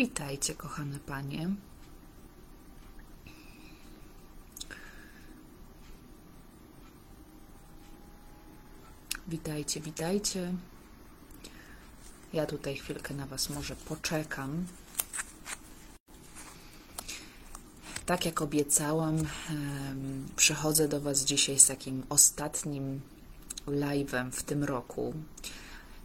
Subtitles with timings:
[0.00, 1.48] Witajcie, kochane panie.
[9.28, 10.54] Witajcie, witajcie.
[12.32, 14.66] Ja tutaj chwilkę na Was może poczekam.
[18.06, 19.16] Tak jak obiecałam,
[20.36, 23.00] przychodzę do Was dzisiaj z takim ostatnim
[23.66, 25.14] live'em w tym roku.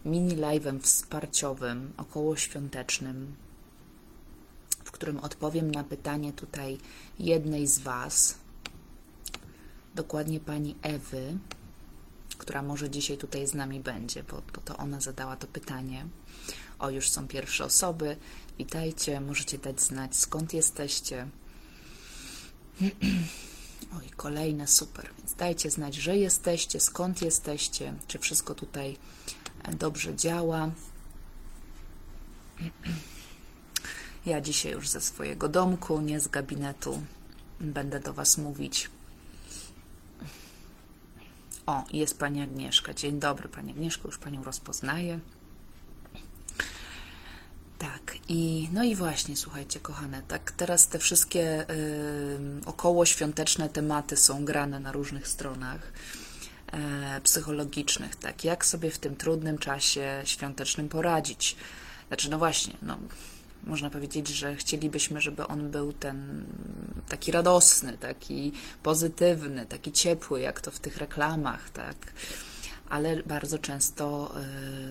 [0.05, 3.44] Mini live'em wsparciowym, okołoświątecznym, w
[4.95, 6.77] którym odpowiem na pytanie tutaj
[7.19, 8.35] jednej z Was,
[9.95, 11.37] dokładnie pani Ewy,
[12.37, 16.05] która może dzisiaj tutaj z nami będzie, bo, bo to ona zadała to pytanie.
[16.79, 18.17] O, już są pierwsze osoby.
[18.57, 21.27] Witajcie, możecie dać znać skąd jesteście.
[23.97, 25.09] Oj, kolejne, super.
[25.17, 28.97] Więc dajcie znać, że jesteście, skąd jesteście, czy wszystko tutaj
[29.79, 30.71] dobrze działa.
[34.25, 37.01] Ja dzisiaj już ze swojego domku, nie z gabinetu,
[37.59, 38.89] będę do Was mówić.
[41.65, 42.93] O, jest Pani Agnieszka.
[42.93, 45.19] Dzień dobry, Pani Agnieszko, już Panią rozpoznaję.
[47.79, 54.17] Tak, i no i właśnie, słuchajcie, kochane, tak teraz te wszystkie y, około świąteczne tematy
[54.17, 55.91] są grane na różnych stronach
[57.17, 61.55] y, psychologicznych, tak, jak sobie w tym trudnym czasie świątecznym poradzić.
[62.07, 62.97] Znaczy, no właśnie, no,
[63.65, 66.45] można powiedzieć, że chcielibyśmy, żeby on był ten
[67.09, 68.51] taki radosny, taki
[68.83, 71.95] pozytywny, taki ciepły, jak to w tych reklamach, tak
[72.89, 74.35] ale bardzo często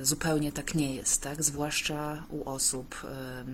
[0.01, 1.43] y, zupełnie tak nie jest, tak?
[1.43, 3.05] zwłaszcza u osób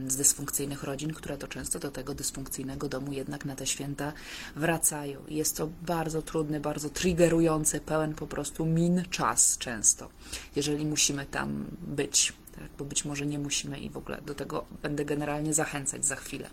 [0.07, 4.13] y, z dysfunkcyjnych rodzin, które to często do tego dysfunkcyjnego domu jednak na te święta
[4.57, 5.21] wracają.
[5.29, 10.09] Jest to bardzo trudny, bardzo triggerujący, pełen po prostu min czas często,
[10.57, 12.33] jeżeli musimy tam być?
[12.79, 16.51] Bo być może nie musimy i w ogóle do tego będę generalnie zachęcać za chwilę.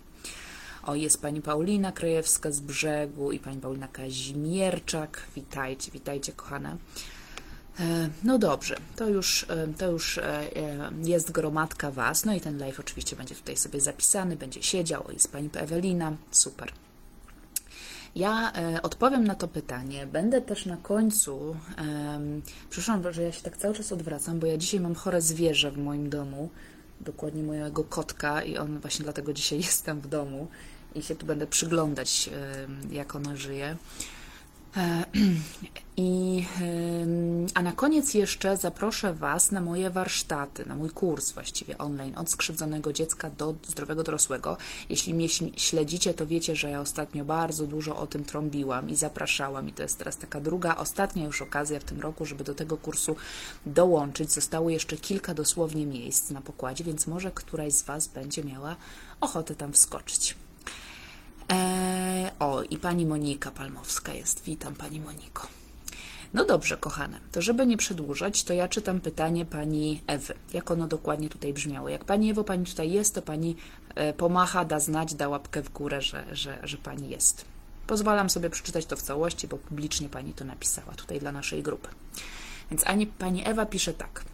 [0.82, 5.22] O, jest pani Paulina Krajewska z brzegu i pani Paulina Kazimierczak.
[5.36, 6.76] Witajcie, witajcie, kochane.
[7.80, 10.50] E, no dobrze, to już, e, to już e,
[11.02, 12.24] jest gromadka Was.
[12.24, 15.06] No i ten live oczywiście będzie tutaj sobie zapisany, będzie siedział.
[15.06, 16.72] O, jest Pani Ewelina, super.
[18.18, 18.52] Ja
[18.82, 20.06] odpowiem na to pytanie.
[20.06, 21.56] Będę też na końcu.
[22.70, 25.78] przepraszam, że ja się tak cały czas odwracam, bo ja dzisiaj mam chore zwierzę w
[25.78, 26.50] moim domu,
[27.00, 30.48] dokładnie mojego kotka, i on właśnie dlatego dzisiaj jestem w domu
[30.94, 32.30] i się tu będę przyglądać,
[32.90, 33.76] jak ona żyje.
[36.00, 36.44] I,
[37.54, 42.30] a na koniec jeszcze zaproszę Was na moje warsztaty, na mój kurs właściwie online od
[42.30, 44.56] skrzywdzonego dziecka do zdrowego dorosłego.
[44.88, 49.68] Jeśli mnie śledzicie, to wiecie, że ja ostatnio bardzo dużo o tym trąbiłam i zapraszałam
[49.68, 52.76] i to jest teraz taka druga, ostatnia już okazja w tym roku, żeby do tego
[52.76, 53.16] kursu
[53.66, 54.32] dołączyć.
[54.32, 58.76] Zostało jeszcze kilka dosłownie miejsc na pokładzie, więc może któraś z Was będzie miała
[59.20, 60.36] ochotę tam wskoczyć.
[61.48, 64.44] Eee, o, i pani Monika Palmowska jest.
[64.44, 65.57] Witam, pani Moniko.
[66.34, 70.34] No dobrze, kochane, to żeby nie przedłużać, to ja czytam pytanie pani Ewy.
[70.52, 71.88] Jak ono dokładnie tutaj brzmiało?
[71.88, 73.56] Jak pani Ewo, pani tutaj jest, to pani
[73.94, 77.44] e, pomacha, da znać, da łapkę w górę, że, że, że pani jest.
[77.86, 81.88] Pozwalam sobie przeczytać to w całości, bo publicznie pani to napisała tutaj dla naszej grupy.
[82.70, 84.24] Więc ani pani Ewa pisze tak.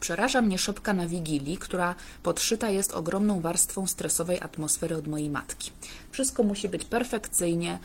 [0.00, 5.70] Przeraża mnie szopka na wigilii, która podszyta jest ogromną warstwą stresowej atmosfery od mojej matki.
[6.10, 7.78] Wszystko musi być perfekcyjnie,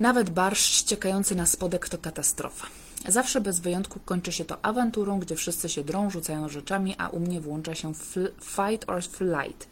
[0.00, 2.66] nawet barszcz ściekający na spodek to katastrofa.
[3.08, 7.20] Zawsze bez wyjątku kończy się to awanturą, gdzie wszyscy się drą, rzucają rzeczami, a u
[7.20, 7.92] mnie włącza się
[8.40, 9.66] fight or flight–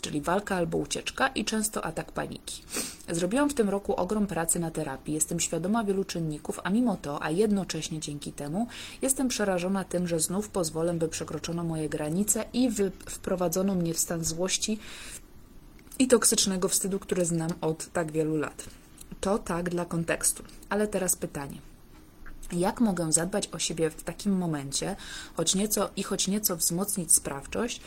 [0.00, 2.62] czyli walka albo ucieczka i często atak paniki.
[3.08, 7.22] Zrobiłam w tym roku ogrom pracy na terapii, jestem świadoma wielu czynników, a mimo to,
[7.22, 8.66] a jednocześnie dzięki temu,
[9.02, 12.70] jestem przerażona tym, że znów pozwolę, by przekroczono moje granice i
[13.06, 14.78] wprowadzono mnie w stan złości
[15.98, 18.64] i toksycznego wstydu, który znam od tak wielu lat.
[19.22, 20.42] To tak dla kontekstu.
[20.68, 21.58] Ale teraz pytanie.
[22.52, 24.96] Jak mogę zadbać o siebie w takim momencie,
[25.36, 27.80] choć nieco i choć nieco wzmocnić sprawczość,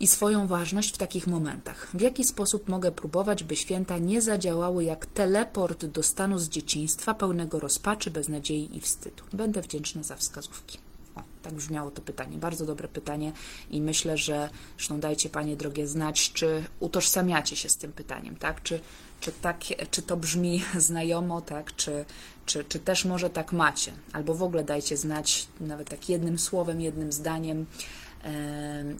[0.00, 1.88] i swoją ważność w takich momentach.
[1.94, 7.14] W jaki sposób mogę próbować, by święta nie zadziałały jak teleport do stanu z dzieciństwa,
[7.14, 9.24] pełnego rozpaczy, beznadziei i wstydu?
[9.32, 10.78] Będę wdzięczna za wskazówki.
[11.16, 12.38] O, tak brzmiało to pytanie.
[12.38, 13.32] Bardzo dobre pytanie
[13.70, 18.62] i myślę, że zresztą dajcie Panie drogie znać, czy utożsamiacie się z tym pytaniem, tak?
[18.62, 18.80] Czy,
[19.24, 19.60] czy, tak,
[19.90, 21.76] czy to brzmi znajomo, tak?
[21.76, 22.04] Czy,
[22.46, 23.92] czy, czy też może tak macie?
[24.12, 27.66] Albo w ogóle dajcie znać nawet tak jednym słowem, jednym zdaniem,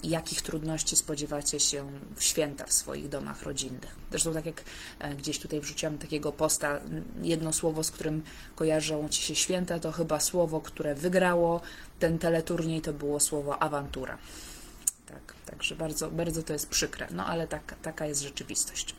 [0.03, 3.97] jakich trudności spodziewacie się w święta w swoich domach rodzinnych.
[4.11, 4.63] Zresztą tak jak
[4.99, 6.81] e, gdzieś tutaj wrzuciłam takiego posta,
[7.23, 8.23] jedno słowo, z którym
[8.57, 11.61] kojarzą Ci się święta, to chyba słowo, które wygrało
[11.99, 14.19] ten teleturniej, to było słowo awantura.
[15.07, 18.95] Tak, także bardzo, bardzo to jest przykre, no ale tak, taka jest rzeczywistość.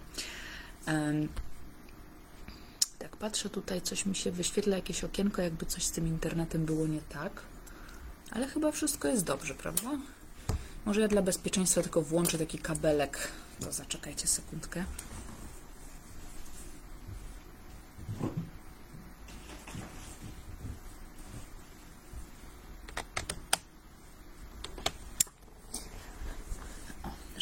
[3.00, 6.88] Tak, patrzę tutaj, coś mi się wyświetla, jakieś okienko, jakby coś z tym internetem było
[6.88, 7.32] nie tak,
[8.32, 9.90] ale chyba wszystko jest dobrze, prawda?
[10.86, 13.32] Może ja dla bezpieczeństwa tylko włączę taki kabelek.
[13.60, 14.84] To zaczekajcie sekundkę.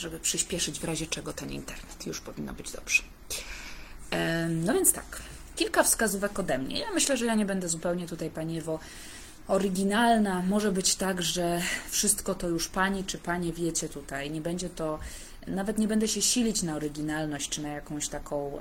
[0.04, 2.08] Żeby przyspieszyć w razie czego ten internet.
[2.08, 3.04] Już powinno być dobrze.
[4.50, 5.22] No więc tak,
[5.56, 6.80] kilka wskazówek ode mnie.
[6.80, 8.80] Ja myślę, że ja nie będę zupełnie tutaj Pani Ewo
[9.48, 10.42] oryginalna.
[10.42, 14.32] Może być tak, że wszystko to już Pani czy Panie wiecie tutaj.
[14.32, 15.00] Nie będzie to,
[15.48, 18.58] nawet nie będę się silić na oryginalność czy na jakąś taką,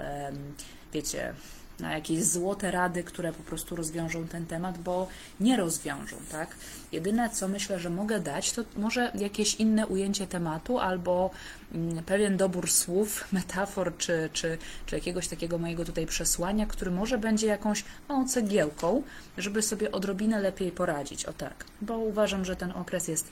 [0.93, 1.35] wiecie,
[1.81, 5.09] na jakieś złote rady, które po prostu rozwiążą ten temat, bo
[5.41, 6.49] nie rozwiążą, tak?
[6.93, 11.31] Jedyne, co myślę, że mogę dać, to może jakieś inne ujęcie tematu albo
[11.75, 17.19] mm, pewien dobór słów, metafor, czy, czy, czy jakiegoś takiego mojego tutaj przesłania, który może
[17.19, 19.03] będzie jakąś małą cegiełką,
[19.39, 21.25] żeby sobie odrobinę lepiej poradzić.
[21.27, 23.29] O tak, bo uważam, że ten okres jest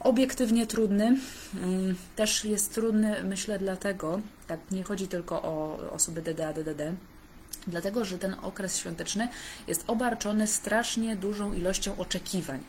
[0.00, 1.16] obiektywnie trudny.
[1.54, 6.92] Mm, też jest trudny, myślę, dlatego, tak nie chodzi tylko o osoby DDA, DDD,
[7.66, 9.28] dlatego że ten okres świąteczny
[9.66, 12.60] jest obarczony strasznie dużą ilością oczekiwań.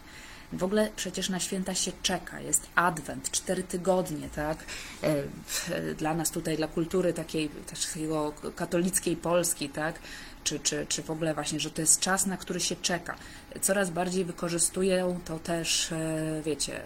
[0.53, 4.57] W ogóle przecież na święta się czeka, jest adwent, cztery tygodnie, tak?
[5.03, 9.99] E, dla nas tutaj, dla kultury takiej, takiego katolickiej Polski, tak?
[10.43, 13.15] Czy, czy, czy w ogóle właśnie, że to jest czas, na który się czeka.
[13.61, 16.81] Coraz bardziej wykorzystują to też, e, wiecie,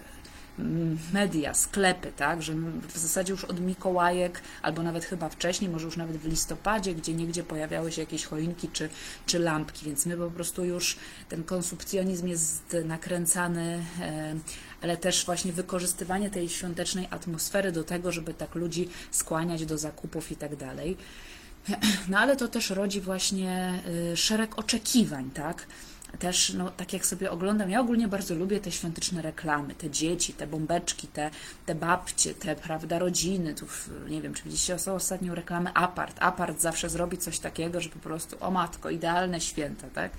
[1.14, 2.54] media, sklepy, tak, że
[2.94, 7.14] w zasadzie już od Mikołajek, albo nawet chyba wcześniej, może już nawet w listopadzie, gdzie
[7.14, 8.90] niegdzie pojawiały się jakieś choinki czy,
[9.26, 10.98] czy lampki, więc my po prostu już
[11.30, 14.36] ten konsumpcjonizm jest nakręcany, e,
[14.82, 20.32] ale też właśnie wykorzystywanie tej świątecznej atmosfery do tego, żeby tak ludzi skłaniać do zakupów
[20.32, 20.98] i tak dalej.
[22.10, 25.68] No ale to też rodzi właśnie e, szereg oczekiwań, tak?
[26.20, 30.34] Też, no, tak jak sobie oglądam, ja ogólnie bardzo lubię te świąteczne reklamy, te dzieci,
[30.34, 31.32] te bombeczki, te,
[31.66, 33.56] te babcie, te, prawda, rodziny.
[33.56, 33.66] Tu,
[34.10, 36.18] nie wiem, czy widzicie są ostatnią reklamę Apart.
[36.20, 40.12] Apart zawsze zrobi coś takiego, że po prostu, o matko, idealne święta, tak?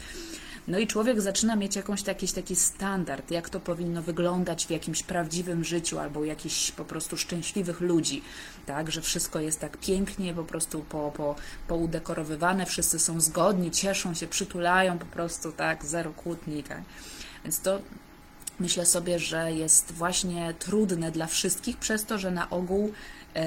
[0.69, 5.03] No i człowiek zaczyna mieć jakąś, jakiś taki standard, jak to powinno wyglądać w jakimś
[5.03, 8.23] prawdziwym życiu albo jakichś po prostu szczęśliwych ludzi,
[8.67, 11.37] tak, że wszystko jest tak pięknie po prostu po, po,
[11.69, 16.83] poudekorowywane, wszyscy są zgodni, cieszą się, przytulają po prostu, tak, zero kłótni, tak.
[17.45, 17.81] Więc to
[18.61, 22.93] myślę sobie, że jest właśnie trudne dla wszystkich przez to, że na ogół
[23.35, 23.43] e,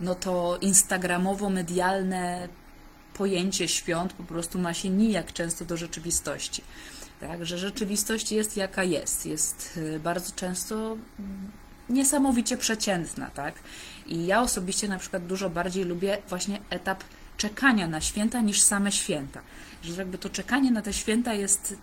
[0.00, 2.48] no to instagramowo-medialne
[3.18, 6.62] pojęcie świąt po prostu ma się nijak często do rzeczywistości.
[7.20, 9.26] Tak, że rzeczywistość jest jaka jest.
[9.26, 10.96] Jest y, bardzo często
[11.88, 13.54] niesamowicie przeciętna, tak?
[14.06, 17.04] I ja osobiście na przykład dużo bardziej lubię właśnie etap
[17.36, 19.40] czekania na święta niż same święta.
[19.82, 21.74] Że jakby to czekanie na te święta jest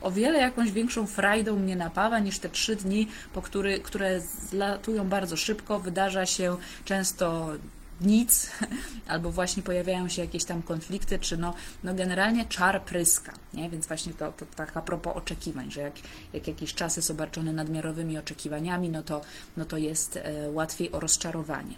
[0.00, 5.08] o wiele jakąś większą frajdą mnie napawa niż te trzy dni, po który, które zlatują
[5.08, 7.50] bardzo szybko, wydarza się często
[8.00, 8.50] nic,
[9.08, 11.54] albo właśnie pojawiają się jakieś tam konflikty, czy no,
[11.84, 13.70] no generalnie czar pryska, nie?
[13.70, 15.94] Więc właśnie to, to tak a propos oczekiwań, że jak,
[16.32, 19.20] jak jakieś czas jest obarczony nadmiarowymi oczekiwaniami, no to,
[19.56, 21.74] no to jest e, łatwiej o rozczarowanie.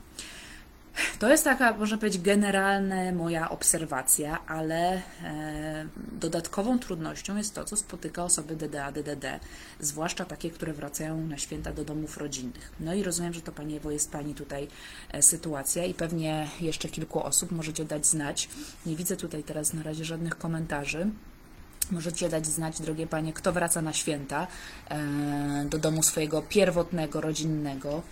[1.18, 7.76] To jest taka, można powiedzieć, generalna moja obserwacja, ale e, dodatkową trudnością jest to, co
[7.76, 9.40] spotyka osoby DDA, DDD,
[9.80, 12.72] zwłaszcza takie, które wracają na święta do domów rodzinnych.
[12.80, 14.68] No i rozumiem, że to Pani Ewo jest Pani tutaj
[15.12, 18.48] e, sytuacja i pewnie jeszcze kilku osób możecie dać znać.
[18.86, 21.06] Nie widzę tutaj teraz na razie żadnych komentarzy.
[21.90, 24.46] Możecie dać znać, drogie panie, kto wraca na święta
[24.88, 28.02] e, do domu swojego pierwotnego, rodzinnego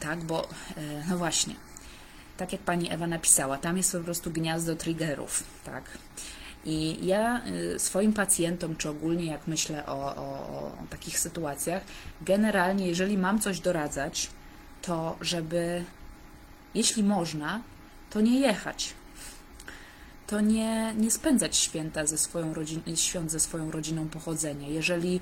[0.00, 0.48] tak, bo e,
[1.08, 1.54] no właśnie,
[2.36, 5.84] tak jak pani Ewa napisała, tam jest po prostu gniazdo triggerów, tak.
[6.64, 11.82] I ja y, swoim pacjentom, czy ogólnie jak myślę o, o, o takich sytuacjach,
[12.20, 14.30] generalnie, jeżeli mam coś doradzać,
[14.82, 15.84] to żeby,
[16.74, 17.62] jeśli można,
[18.10, 18.94] to nie jechać.
[20.26, 24.68] To nie, nie spędzać święta ze swoją rodziną, świąt ze swoją rodziną pochodzenia.
[24.68, 25.20] Jeżeli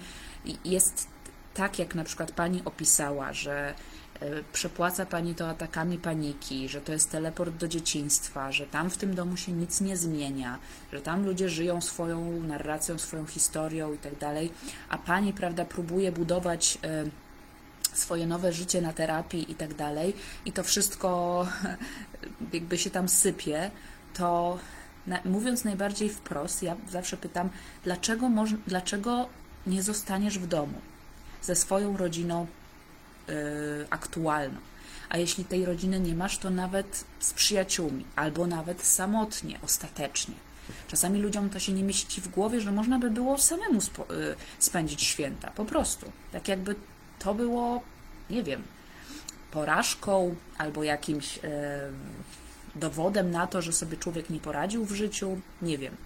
[0.64, 1.06] jest
[1.54, 3.74] tak jak na przykład Pani opisała, że
[4.20, 8.96] e, przepłaca Pani to atakami paniki, że to jest teleport do dzieciństwa, że tam w
[8.96, 10.58] tym domu się nic nie zmienia,
[10.92, 14.52] że tam ludzie żyją swoją narracją, swoją historią i tak dalej,
[14.88, 17.04] a Pani, prawda, próbuje budować e,
[17.92, 21.46] swoje nowe życie na terapii i tak dalej i to wszystko
[22.52, 23.70] jakby się tam sypie,
[24.14, 24.58] to
[25.24, 27.50] mówiąc najbardziej wprost, ja zawsze pytam,
[27.84, 29.28] dlaczego, moż, dlaczego
[29.66, 30.93] nie zostaniesz w domu?
[31.44, 32.46] Ze swoją rodziną
[33.28, 33.34] yy,
[33.90, 34.58] aktualną.
[35.08, 40.34] A jeśli tej rodziny nie masz, to nawet z przyjaciółmi, albo nawet samotnie, ostatecznie.
[40.88, 45.02] Czasami ludziom to się nie mieści w głowie, że można by było samemu yy, spędzić
[45.02, 46.12] święta, po prostu.
[46.32, 46.74] Tak jakby
[47.18, 47.82] to było,
[48.30, 48.62] nie wiem,
[49.50, 51.42] porażką albo jakimś yy,
[52.74, 55.96] dowodem na to, że sobie człowiek nie poradził w życiu, nie wiem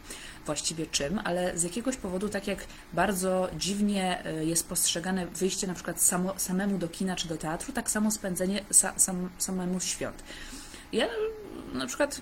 [0.49, 2.61] właściwie czym, ale z jakiegoś powodu tak jak
[2.93, 7.73] bardzo dziwnie y, jest postrzegane wyjście na przykład samo, samemu do kina czy do teatru,
[7.73, 10.19] tak samo spędzenie sa, sam, samemu świąt.
[10.93, 11.07] Ja
[11.73, 12.21] na przykład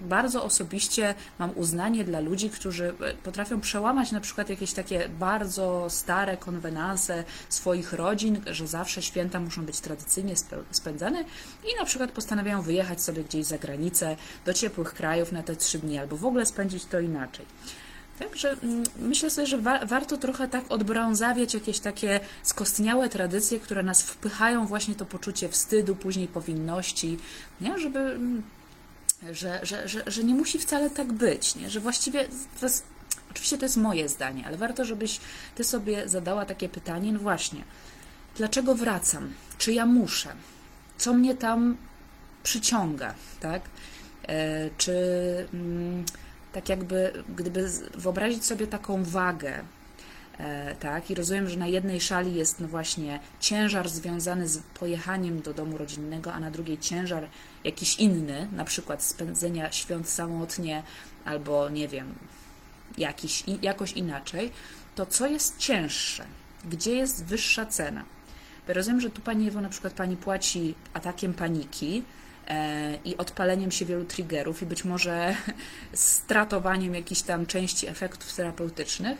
[0.00, 5.86] bardzo osobiście mam uznanie dla ludzi, którzy e, potrafią przełamać na przykład jakieś takie bardzo
[5.90, 10.34] stare konwenanse swoich rodzin, że zawsze święta muszą być tradycyjnie
[10.70, 11.24] spędzane
[11.64, 14.16] i na przykład postanawiają wyjechać sobie gdzieś za granicę,
[14.46, 17.46] do ciepłych krajów na te trzy dni, albo w ogóle spędzić to inaczej.
[18.18, 23.82] Także mm, myślę sobie, że wa warto trochę tak odbrązawiać jakieś takie skostniałe tradycje, które
[23.82, 27.18] nas wpychają właśnie to poczucie wstydu, później powinności,
[27.60, 27.78] nie?
[27.78, 28.42] żeby mm,
[29.32, 31.70] że, że, że, że nie musi wcale tak być, nie?
[31.70, 32.28] że właściwie
[32.60, 32.86] to jest,
[33.30, 35.20] oczywiście to jest moje zdanie, ale warto, żebyś
[35.54, 37.64] ty sobie zadała takie pytanie, no właśnie,
[38.36, 39.34] dlaczego wracam?
[39.58, 40.28] Czy ja muszę?
[40.98, 41.76] Co mnie tam
[42.42, 43.62] przyciąga, tak?
[44.28, 44.94] E, czy
[45.54, 46.04] mm,
[46.52, 49.64] tak jakby, gdyby wyobrazić sobie taką wagę,
[50.80, 51.10] tak?
[51.10, 55.78] I rozumiem, że na jednej szali jest no właśnie ciężar związany z pojechaniem do domu
[55.78, 57.28] rodzinnego, a na drugiej ciężar
[57.64, 60.82] jakiś inny, na przykład spędzenia świąt samotnie
[61.24, 62.14] albo nie wiem,
[62.98, 64.50] jakiś, jakoś inaczej,
[64.94, 66.24] to co jest cięższe?
[66.64, 68.04] Gdzie jest wyższa cena?
[68.66, 72.02] Bo rozumiem, że tu Pani Ewo na przykład Pani płaci atakiem paniki,
[72.48, 75.36] e, i odpaleniem się wielu triggerów i być może
[75.92, 79.18] stratowaniem jakichś tam części efektów terapeutycznych,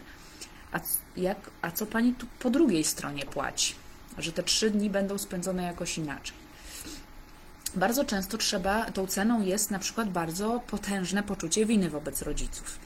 [0.73, 0.81] a,
[1.17, 3.75] jak, a co pani tu po drugiej stronie płaci?
[4.19, 6.37] Że te trzy dni będą spędzone jakoś inaczej.
[7.75, 12.79] Bardzo często trzeba, tą ceną jest na przykład bardzo potężne poczucie winy wobec rodziców.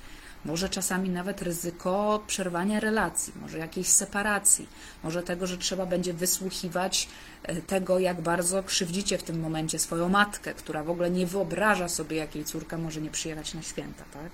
[0.45, 4.69] Może czasami nawet ryzyko przerwania relacji, może jakiejś separacji,
[5.05, 7.09] może tego, że trzeba będzie wysłuchiwać
[7.43, 11.89] e, tego, jak bardzo krzywdzicie w tym momencie swoją matkę, która w ogóle nie wyobraża
[11.89, 14.31] sobie, jak jej córka może nie przyjechać na święta, tak?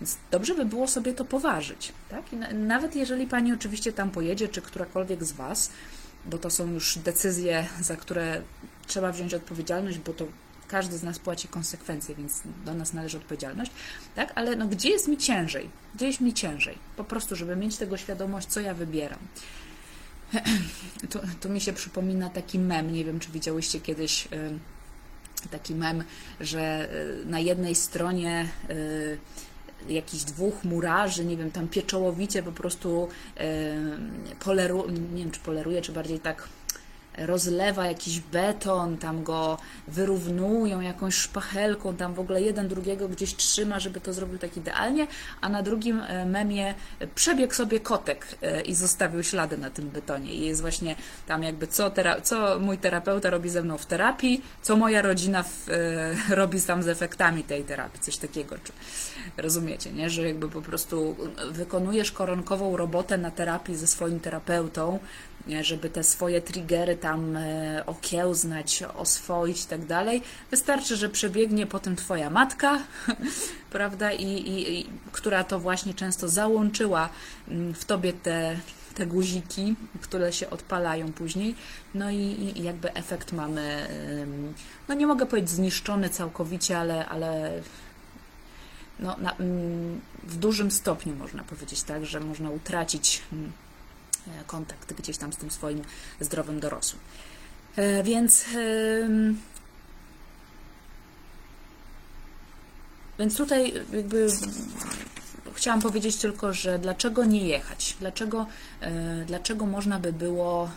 [0.00, 1.92] Więc dobrze by było sobie to poważyć.
[2.10, 2.32] Tak?
[2.32, 5.70] I nawet jeżeli Pani oczywiście tam pojedzie, czy którakolwiek z Was,
[6.26, 8.42] bo to są już decyzje, za które
[8.86, 10.26] trzeba wziąć odpowiedzialność, bo to
[10.68, 13.70] każdy z nas płaci konsekwencje, więc do nas należy odpowiedzialność,
[14.14, 14.32] tak?
[14.34, 15.70] Ale no, gdzie jest mi ciężej?
[15.94, 16.78] Gdzie jest mi ciężej?
[16.96, 19.18] Po prostu, żeby mieć tego świadomość, co ja wybieram.
[21.10, 24.28] tu, tu mi się przypomina taki mem, nie wiem, czy widziałyście kiedyś
[25.50, 26.04] taki mem,
[26.40, 26.88] że
[27.22, 29.18] y, na jednej stronie y,
[29.88, 33.08] jakichś dwóch murarzy, nie wiem, tam pieczołowicie po prostu
[34.44, 36.48] poleru, nie wiem, czy poleruje, czy bardziej tak
[37.16, 39.58] rozlewa jakiś beton, tam go
[39.88, 45.06] wyrównują jakąś szpachelką, tam w ogóle jeden drugiego gdzieś trzyma, żeby to zrobił tak idealnie,
[45.40, 46.74] a na drugim e, memie
[47.14, 50.34] przebiegł sobie kotek e, i zostawił ślady na tym betonie.
[50.34, 50.96] I jest właśnie
[51.26, 51.90] tam jakby co,
[52.22, 55.68] co mój terapeuta robi ze mną w terapii, co moja rodzina w,
[56.28, 58.56] e, robi tam z efektami tej terapii, coś takiego.
[58.64, 58.72] Czy,
[59.36, 60.10] rozumiecie, nie?
[60.10, 61.16] Że jakby po prostu
[61.50, 64.98] wykonujesz koronkową robotę na terapii ze swoim terapeutą,
[65.60, 70.22] żeby te swoje triggery tam e, okiełznać, oswoić i tak dalej.
[70.50, 72.78] Wystarczy, że przebiegnie potem Twoja matka,
[73.70, 77.08] prawda, I, i, i która to właśnie często załączyła
[77.48, 78.56] mm, w Tobie te,
[78.94, 81.54] te guziki, które się odpalają później.
[81.94, 83.86] No i, i jakby efekt mamy,
[84.88, 87.52] no nie mogę powiedzieć zniszczony całkowicie, ale, ale
[88.98, 93.52] no, na, mm, w dużym stopniu można powiedzieć tak, że można utracić mm,
[94.46, 95.82] kontakt gdzieś tam z tym swoim
[96.20, 97.00] zdrowym dorosłym.
[97.76, 98.44] E, więc
[103.18, 104.28] więc tutaj jakby
[105.54, 107.96] chciałam powiedzieć tylko, że dlaczego nie jechać?
[108.00, 108.46] Dlaczego,
[108.80, 110.70] e, dlaczego można by było,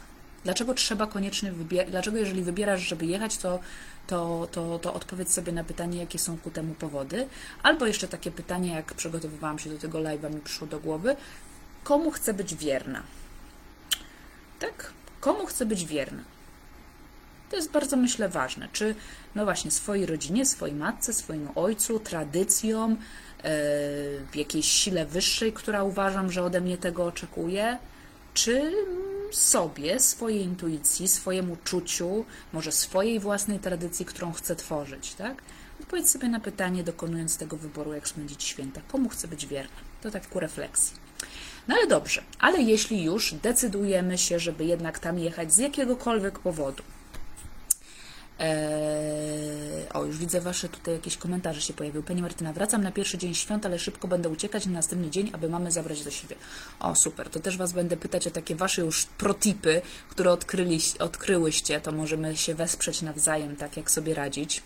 [0.43, 3.59] dlaczego trzeba koniecznie wybierać, dlaczego jeżeli wybierasz, żeby jechać, to,
[4.07, 7.27] to, to, to odpowiedz sobie na pytanie, jakie są ku temu powody.
[7.63, 11.15] Albo jeszcze takie pytanie, jak przygotowywałam się do tego live'a, mi przyszło do głowy,
[11.83, 13.03] komu chcę być wierna?
[14.59, 14.93] Tak?
[15.19, 16.23] Komu chcę być wierny?
[17.49, 18.67] To jest bardzo, myślę, ważne.
[18.73, 18.95] Czy,
[19.35, 22.97] no właśnie, swojej rodzinie, swojej matce, swojemu ojcu, tradycjom,
[23.43, 23.49] yy,
[24.35, 27.77] jakiejś sile wyższej, która uważam, że ode mnie tego oczekuje,
[28.33, 28.71] czy
[29.31, 35.41] sobie, swojej intuicji, swojemu czuciu, może swojej własnej tradycji, którą chcę tworzyć, tak?
[35.79, 38.81] Odpowiedz sobie na pytanie, dokonując tego wyboru, jak spędzić święta.
[38.87, 39.75] Komu chcę być wierny?
[40.01, 41.08] To tak ku refleksji.
[41.69, 46.83] No ale dobrze, ale jeśli już decydujemy się, żeby jednak tam jechać z jakiegokolwiek powodu,
[48.39, 52.03] Eee, o, już widzę Wasze tutaj jakieś komentarze się pojawiły.
[52.03, 55.49] Pani Martyna, wracam na pierwszy dzień świąt, ale szybko będę uciekać na następny dzień, aby
[55.49, 56.35] mamy zabrać do siebie.
[56.79, 57.29] O, super.
[57.29, 61.81] To też Was będę pytać o takie Wasze już protipy, które odkryli, odkryłyście.
[61.81, 64.63] To możemy się wesprzeć nawzajem, tak jak sobie radzić.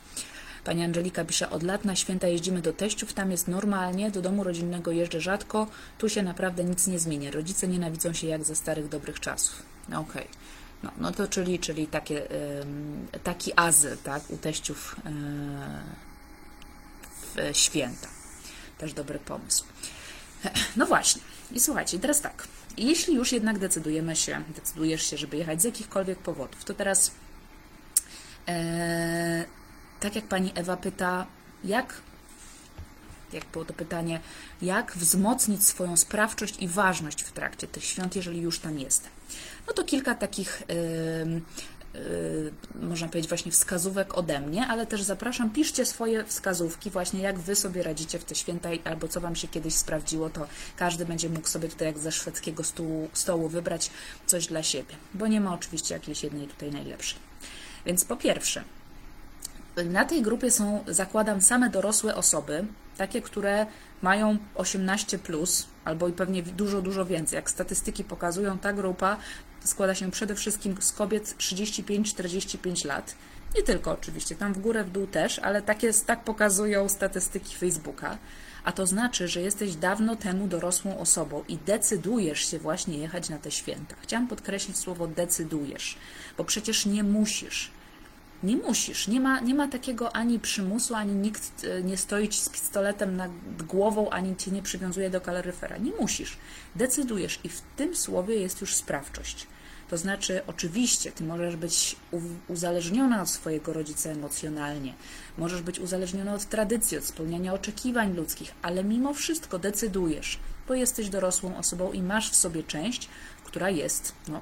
[0.64, 4.44] Pani Angelika pisze, od lat na święta jeździmy do teściów, tam jest normalnie, do domu
[4.44, 5.68] rodzinnego jeżdżę rzadko,
[5.98, 7.32] tu się naprawdę nic nie zmienia.
[7.32, 9.64] Rodzice nienawidzą się jak za starych dobrych czasów.
[9.88, 10.00] Okej.
[10.02, 10.28] Okay.
[10.84, 12.28] No, no to czyli, czyli takie,
[13.24, 14.96] taki azyl, tak, u teściów
[17.36, 18.08] w święta.
[18.78, 19.66] Też dobry pomysł.
[20.76, 21.22] No właśnie.
[21.52, 22.48] I słuchajcie, teraz tak.
[22.78, 27.12] Jeśli już jednak decydujemy się, decydujesz się, żeby jechać z jakichkolwiek powodów, to teraz
[28.48, 29.46] e,
[30.04, 31.26] tak jak pani Ewa pyta,
[31.64, 31.94] jak
[33.34, 34.20] jak było to pytanie,
[34.62, 39.12] jak wzmocnić swoją sprawczość i ważność w trakcie tych świąt, jeżeli już tam jestem.
[39.68, 40.64] No to kilka takich,
[41.94, 47.40] yy, można powiedzieć, właśnie wskazówek ode mnie, ale też zapraszam, piszcie swoje wskazówki, właśnie jak
[47.40, 51.30] Wy sobie radzicie w te święta, albo co Wam się kiedyś sprawdziło, to każdy będzie
[51.30, 53.92] mógł sobie tutaj, jak ze szwedzkiego stołu, stołu wybrać
[54.26, 57.20] coś dla siebie, bo nie ma oczywiście jakiejś jednej tutaj najlepszej.
[57.86, 58.64] Więc po pierwsze,
[59.86, 62.66] na tej grupie są, zakładam, same dorosłe osoby,
[62.98, 63.66] takie, które
[64.02, 67.36] mają 18 plus, albo i pewnie dużo, dużo więcej.
[67.36, 69.18] Jak statystyki pokazują, ta grupa
[69.64, 73.16] składa się przede wszystkim z kobiet 35-45 lat.
[73.56, 77.56] Nie tylko oczywiście, tam w górę, w dół też, ale tak, jest, tak pokazują statystyki
[77.56, 78.18] Facebooka.
[78.64, 83.38] A to znaczy, że jesteś dawno temu dorosłą osobą i decydujesz się właśnie jechać na
[83.38, 83.96] te święta.
[84.02, 85.98] Chciałam podkreślić słowo decydujesz,
[86.38, 87.72] bo przecież nie musisz.
[88.44, 92.42] Nie musisz, nie ma, nie ma takiego ani przymusu, ani nikt e, nie stoi ci
[92.42, 93.32] z pistoletem nad
[93.68, 95.78] głową, ani cię nie przywiązuje do kaloryfera.
[95.78, 96.38] Nie musisz.
[96.76, 99.48] Decydujesz i w tym słowie jest już sprawczość.
[99.90, 101.96] To znaczy, oczywiście, ty możesz być
[102.48, 104.94] uzależniona od swojego rodzica emocjonalnie,
[105.38, 111.10] możesz być uzależniona od tradycji, od spełniania oczekiwań ludzkich, ale mimo wszystko decydujesz, bo jesteś
[111.10, 113.10] dorosłą osobą i masz w sobie część,
[113.44, 114.42] która jest no,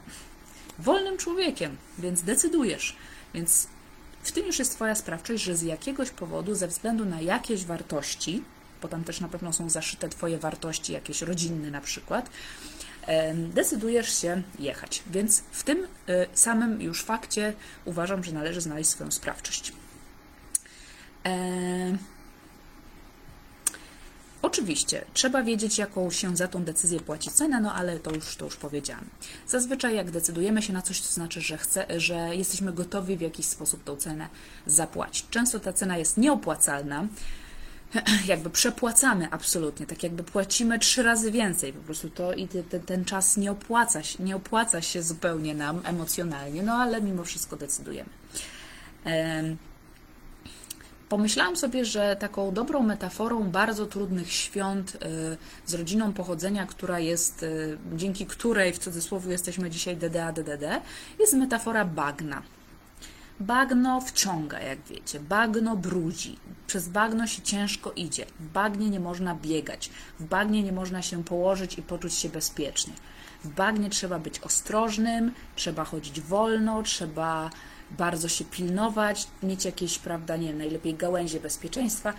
[0.80, 2.96] wolnym człowiekiem, więc decydujesz.
[3.34, 3.68] Więc
[4.24, 8.44] w tym już jest Twoja sprawczość, że z jakiegoś powodu, ze względu na jakieś wartości,
[8.82, 12.30] bo tam też na pewno są zaszyte Twoje wartości, jakieś rodzinne na przykład,
[13.36, 15.04] decydujesz się jechać.
[15.08, 17.54] Więc w tym e, samym już fakcie
[17.86, 19.74] uważam, że należy znaleźć swoją sprawczość.
[24.42, 28.46] Oczywiście, trzeba wiedzieć, jaką się za tą decyzję płaci cenę, no ale to już, to
[28.46, 29.06] już powiedziałam.
[29.48, 33.46] Zazwyczaj jak decydujemy się na coś, to znaczy, że, chce, że jesteśmy gotowi w jakiś
[33.46, 34.28] sposób tą cenę
[34.66, 35.26] zapłacić.
[35.30, 37.08] Często ta cena jest nieopłacalna,
[38.28, 42.48] jakby przepłacamy absolutnie, tak jakby płacimy trzy razy więcej, po prostu to i
[42.86, 48.10] ten, czas nie opłaca, nie opłaca się zupełnie nam emocjonalnie, no ale mimo wszystko decydujemy.
[51.12, 57.44] Pomyślałam sobie, że taką dobrą metaforą bardzo trudnych świąt y, z rodziną pochodzenia, która jest,
[57.44, 60.82] y, dzięki której w cudzysłowie jesteśmy dzisiaj DDA, DDD,
[61.20, 62.42] jest metafora bagna.
[63.40, 69.36] Bagno wciąga, jak wiecie, bagno brudzi, przez bagno się ciężko idzie, w bagnie nie można
[69.36, 72.94] biegać, w bagnie nie można się położyć i poczuć się bezpiecznie.
[73.44, 77.50] W bagnie trzeba być ostrożnym, trzeba chodzić wolno, trzeba
[77.98, 82.14] bardzo się pilnować, mieć jakieś, prawda, nie wiem, najlepiej gałęzie bezpieczeństwa.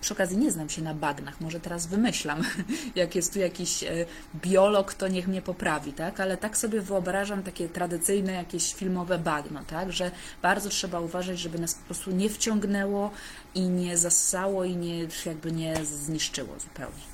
[0.00, 2.42] Przy okazji nie znam się na bagnach, może teraz wymyślam.
[2.94, 6.20] Jak jest tu jakiś e, biolog, to niech mnie poprawi, tak?
[6.20, 9.92] Ale tak sobie wyobrażam takie tradycyjne jakieś filmowe bagno, tak?
[9.92, 10.10] Że
[10.42, 13.10] bardzo trzeba uważać, żeby nas po prostu nie wciągnęło
[13.54, 17.13] i nie zassało i nie, jakby nie zniszczyło zupełnie.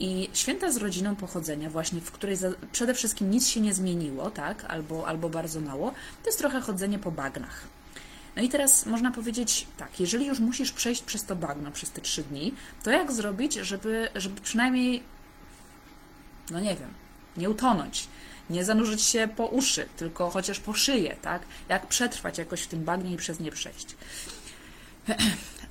[0.00, 4.30] I święta z rodziną pochodzenia, właśnie w której za, przede wszystkim nic się nie zmieniło,
[4.30, 5.90] tak, albo, albo bardzo mało,
[6.22, 7.60] to jest trochę chodzenie po bagnach.
[8.36, 12.00] No i teraz można powiedzieć tak, jeżeli już musisz przejść przez to bagno przez te
[12.00, 15.02] trzy dni, to jak zrobić, żeby, żeby przynajmniej,
[16.50, 16.94] no nie wiem,
[17.36, 18.08] nie utonąć,
[18.50, 21.42] nie zanurzyć się po uszy, tylko chociaż po szyję, tak?
[21.68, 23.96] Jak przetrwać jakoś w tym bagnie i przez nie przejść.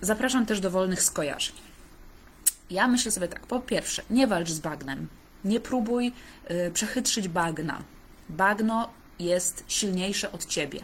[0.02, 1.56] Zapraszam też do wolnych skojarzeń.
[2.70, 5.08] Ja myślę sobie tak, po pierwsze, nie walcz z bagnem.
[5.44, 6.12] Nie próbuj
[6.52, 7.84] y, przechytrzyć bagna.
[8.30, 10.80] Bagno jest silniejsze od ciebie.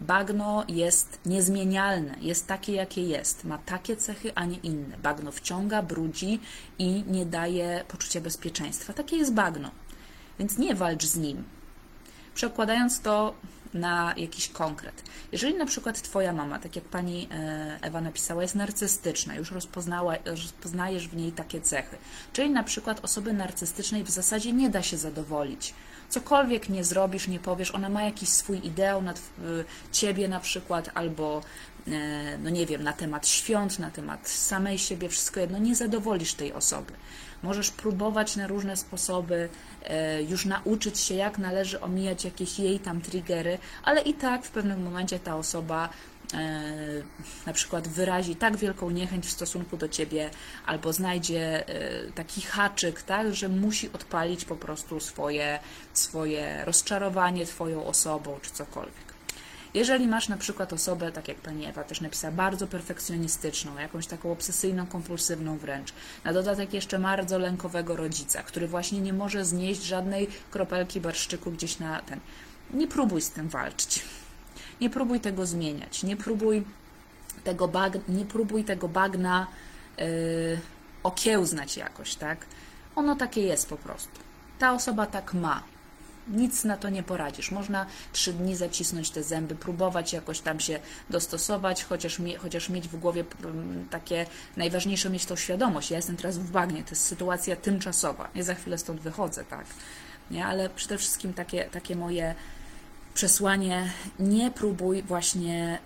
[0.00, 4.96] Bagno jest niezmienialne, jest takie, jakie jest, ma takie cechy, a nie inne.
[5.02, 6.40] Bagno wciąga, brudzi
[6.78, 8.92] i nie daje poczucia bezpieczeństwa.
[8.92, 9.70] Takie jest bagno.
[10.38, 11.44] Więc nie walcz z nim.
[12.34, 13.34] Przekładając to
[13.74, 15.02] na jakiś konkret.
[15.32, 20.14] Jeżeli na przykład Twoja mama, tak jak pani e, Ewa napisała, jest narcystyczna, już rozpoznała,
[20.24, 21.96] rozpoznajesz w niej takie cechy,
[22.32, 25.74] czyli na przykład osoby narcystycznej w zasadzie nie da się zadowolić.
[26.08, 29.14] Cokolwiek nie zrobisz, nie powiesz, ona ma jakiś swój ideał na
[29.92, 31.42] ciebie na przykład, albo
[31.88, 36.34] e, no nie wiem, na temat świąt, na temat samej siebie, wszystko jedno, nie zadowolisz
[36.34, 36.92] tej osoby.
[37.42, 39.48] Możesz próbować na różne sposoby,
[39.84, 44.50] e, już nauczyć się, jak należy omijać jakieś jej tam triggery, ale i tak w
[44.50, 45.88] pewnym momencie ta osoba
[46.34, 46.62] e,
[47.46, 50.30] na przykład wyrazi tak wielką niechęć w stosunku do ciebie,
[50.66, 55.58] albo znajdzie e, taki haczyk, tak, że musi odpalić po prostu swoje,
[55.92, 59.07] swoje rozczarowanie Twoją osobą czy cokolwiek.
[59.74, 64.32] Jeżeli masz na przykład osobę, tak jak pani Ewa też napisała, bardzo perfekcjonistyczną, jakąś taką
[64.32, 65.92] obsesyjną, kompulsywną wręcz,
[66.24, 71.78] na dodatek jeszcze bardzo lękowego rodzica, który właśnie nie może znieść żadnej kropelki barszczyku gdzieś
[71.78, 72.20] na ten.
[72.70, 74.04] Nie próbuj z tym walczyć.
[74.80, 76.02] Nie próbuj tego zmieniać.
[76.02, 76.64] Nie próbuj
[77.44, 79.46] tego, bag, nie próbuj tego bagna
[79.98, 80.04] yy,
[81.02, 82.46] okiełznać jakoś, tak?
[82.96, 84.20] Ono takie jest po prostu.
[84.58, 85.62] Ta osoba tak ma
[86.28, 87.50] nic na to nie poradzisz.
[87.50, 92.96] Można trzy dni zacisnąć te zęby, próbować jakoś tam się dostosować, chociaż, chociaż mieć w
[92.96, 95.90] głowie mm, takie, najważniejsze mieć tą świadomość.
[95.90, 98.28] Ja jestem teraz w bagnie, to jest sytuacja tymczasowa.
[98.34, 99.66] Ja za chwilę stąd wychodzę, tak.
[100.30, 100.46] Nie?
[100.46, 102.34] Ale przede wszystkim takie, takie moje
[103.14, 105.78] przesłanie, nie próbuj właśnie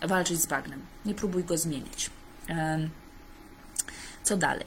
[0.00, 0.80] yy, walczyć z bagnem.
[1.04, 2.10] Nie próbuj go zmienić.
[2.48, 2.54] Yy,
[4.22, 4.66] co dalej?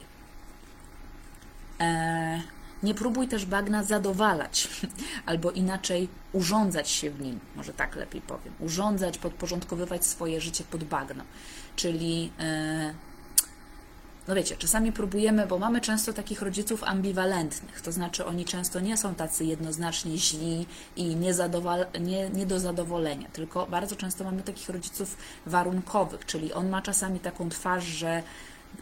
[1.80, 2.55] Yy,
[2.86, 4.68] nie próbuj też bagna zadowalać,
[5.26, 8.54] albo inaczej urządzać się w nim, może tak lepiej powiem.
[8.60, 11.24] Urządzać, podporządkowywać swoje życie pod bagno.
[11.76, 12.94] Czyli, e,
[14.28, 18.96] no wiecie, czasami próbujemy, bo mamy często takich rodziców ambiwalentnych, to znaczy oni często nie
[18.96, 21.16] są tacy jednoznacznie źli i
[22.00, 27.20] nie, nie do zadowolenia, tylko bardzo często mamy takich rodziców warunkowych, czyli on ma czasami
[27.20, 28.22] taką twarz, że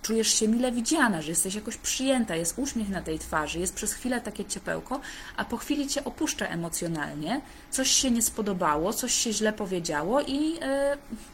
[0.04, 3.92] czujesz się mile widziana, że jesteś jakoś przyjęta, jest uśmiech na tej twarzy, jest przez
[3.92, 5.00] chwilę takie ciepełko,
[5.36, 7.40] a po chwili cię opuszcza emocjonalnie,
[7.70, 10.60] coś się nie spodobało, coś się źle powiedziało i, yy,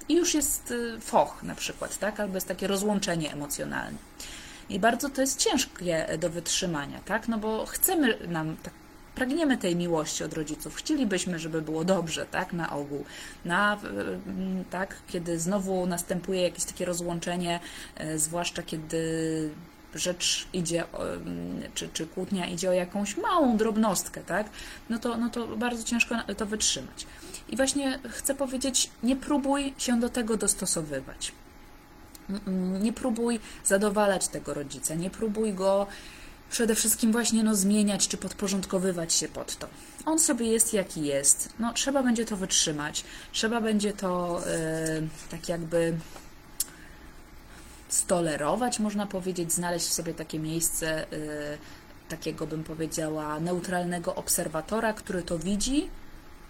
[0.09, 2.21] i już jest yy, foch na przykład, tak?
[2.21, 3.99] Albo jest takie rozłączenie emocjonalne.
[4.69, 7.29] I bardzo to jest ciężkie do wytrzymania, tak?
[7.29, 8.80] No bo chcemy nam tak
[9.21, 13.05] pragniemy tej miłości od rodziców, chcielibyśmy, żeby było dobrze, tak, na ogół.
[13.45, 13.79] Na,
[14.27, 17.61] mm, tak, kiedy znowu następuje jakieś takie rozłączenie,
[17.97, 19.01] e, zwłaszcza kiedy
[19.95, 24.51] rzecz idzie, mm, czy, czy kłótnia idzie o jakąś małą drobnostkę, tak,
[24.91, 27.07] no to, no to bardzo ciężko to wytrzymać.
[27.49, 31.33] I właśnie chcę powiedzieć, nie próbuj się do tego dostosowywać.
[32.47, 35.87] Mm, nie próbuj zadowalać tego rodzica, nie próbuj go
[36.51, 39.69] przede wszystkim właśnie no, zmieniać czy podporządkowywać się pod to.
[40.07, 41.53] On sobie jest jaki jest.
[41.59, 43.05] No, trzeba będzie to wytrzymać.
[43.33, 44.43] Trzeba będzie to
[45.01, 45.97] yy, tak jakby
[47.89, 51.19] stolerować, można powiedzieć, znaleźć w sobie takie miejsce yy,
[52.09, 55.89] takiego, bym powiedziała, neutralnego obserwatora, który to widzi.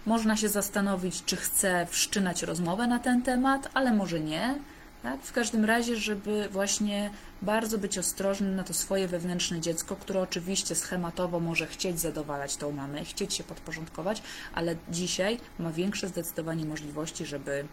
[0.05, 4.55] Można się zastanowić, czy chce wszczynać rozmowę na ten temat, ale może nie
[5.03, 5.21] tak?
[5.21, 7.11] W każdym razie, żeby właśnie
[7.41, 12.71] bardzo być ostrożnym na to swoje wewnętrzne dziecko, które oczywiście schematowo może chcieć zadowalać tą
[12.71, 17.65] mamę, chcieć się podporządkować, ale dzisiaj ma większe zdecydowanie możliwości, żeby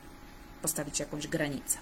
[0.63, 1.79] postawić jakąś granicę.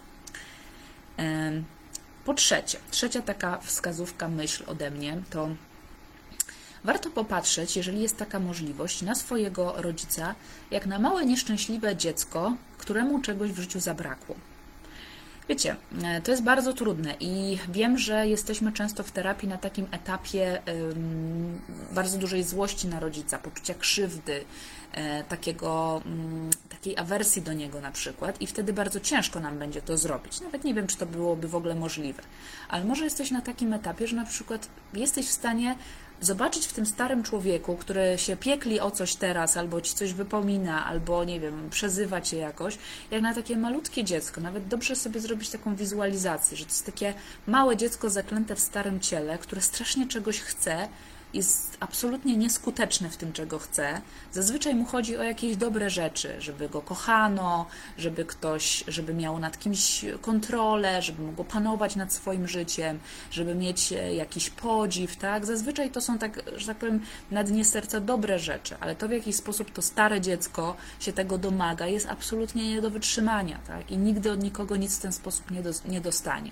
[2.24, 5.48] Po trzecie, trzecia taka wskazówka, myśl ode mnie to
[6.86, 10.34] Warto popatrzeć, jeżeli jest taka możliwość, na swojego rodzica,
[10.70, 14.36] jak na małe nieszczęśliwe dziecko, któremu czegoś w życiu zabrakło.
[15.48, 19.86] Wiecie, e, to jest bardzo trudne i wiem, że jesteśmy często w terapii na takim
[19.90, 20.62] etapie
[21.92, 24.44] bardzo dużej złości na rodzica, poczucia krzywdy,
[24.92, 29.82] e, takiego, um, takiej awersji do niego na przykład i wtedy bardzo ciężko nam będzie
[29.82, 30.40] to zrobić.
[30.40, 32.22] Nawet nie wiem, czy to byłoby w ogóle możliwe.
[32.68, 35.76] Ale może jesteś na takim etapie, że na przykład jesteś w stanie
[36.20, 40.86] zobaczyć w tym starym człowieku, który się piekli o coś teraz, albo ci coś wypomina,
[40.86, 42.78] albo nie wiem, przezywa cię jakoś,
[43.10, 44.40] jak na takie malutkie dziecko.
[44.40, 47.14] Nawet dobrze sobie zrobić taką wizualizację, że to jest takie
[47.46, 50.88] małe dziecko zaklęte w starym ciele, które strasznie czegoś chce
[51.36, 54.00] jest absolutnie nieskuteczny w tym, czego chce.
[54.32, 57.66] Zazwyczaj mu chodzi o jakieś dobre rzeczy, żeby go kochano,
[57.98, 62.98] żeby ktoś, żeby miał nad kimś kontrolę, żeby mógł panować nad swoim życiem,
[63.30, 65.46] żeby mieć e, jakiś podziw, tak?
[65.46, 69.10] Zazwyczaj to są tak, że tak powiem, na dnie serca dobre rzeczy, ale to w
[69.10, 73.90] jakiś sposób to stare dziecko się tego domaga, jest absolutnie nie do wytrzymania, tak?
[73.90, 76.50] I nigdy od nikogo nic w ten sposób nie, do, nie dostanie.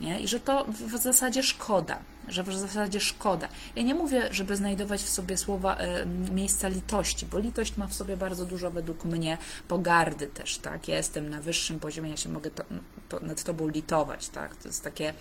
[0.00, 0.20] Nie?
[0.20, 1.98] I że to w zasadzie szkoda,
[2.30, 3.48] że w zasadzie szkoda.
[3.76, 7.94] Ja nie mówię, żeby znajdować w sobie słowa e, miejsca litości, bo litość ma w
[7.94, 9.38] sobie bardzo dużo według mnie
[9.68, 10.88] pogardy też, tak?
[10.88, 12.64] Ja jestem na wyższym poziomie, ja się mogę to,
[13.08, 14.56] to, nad tobą litować, tak?
[14.56, 15.14] To jest takie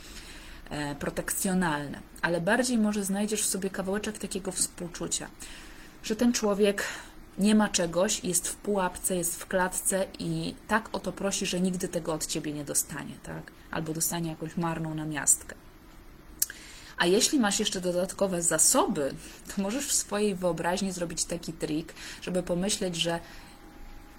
[0.69, 5.27] e, protekcjonalne, ale bardziej może znajdziesz w sobie kawałeczek takiego współczucia,
[6.03, 6.83] że ten człowiek
[7.37, 11.59] nie ma czegoś, jest w pułapce, jest w klatce i tak o to prosi, że
[11.59, 13.51] nigdy tego od ciebie nie dostanie, tak?
[13.71, 15.55] Albo dostanie jakąś marną namiastkę.
[16.99, 19.13] A jeśli masz jeszcze dodatkowe zasoby,
[19.55, 23.19] to możesz w swojej wyobraźni zrobić taki trik, żeby pomyśleć, że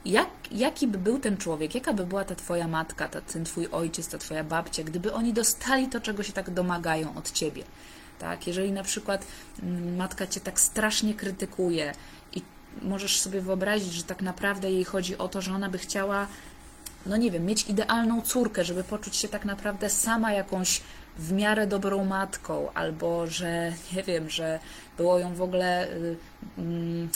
[0.04, 3.68] jak, jaki by był ten człowiek, jaka by była ta twoja matka, ta, ten twój
[3.72, 7.64] ojciec, ta twoja babcia, gdyby oni dostali to, czego się tak domagają od ciebie.
[8.18, 8.46] Tak?
[8.46, 9.26] Jeżeli na przykład
[9.62, 11.92] mm, matka cię tak strasznie krytykuje
[12.32, 12.42] i
[12.82, 16.26] możesz sobie wyobrazić, że tak naprawdę jej chodzi o to, że ona by chciała,
[17.06, 20.80] no nie wiem, mieć idealną córkę, żeby poczuć się tak naprawdę sama jakąś
[21.20, 24.60] w miarę dobrą matką, albo że nie wiem, że
[24.96, 25.88] było ją w ogóle.
[26.00, 27.08] Yy, yy,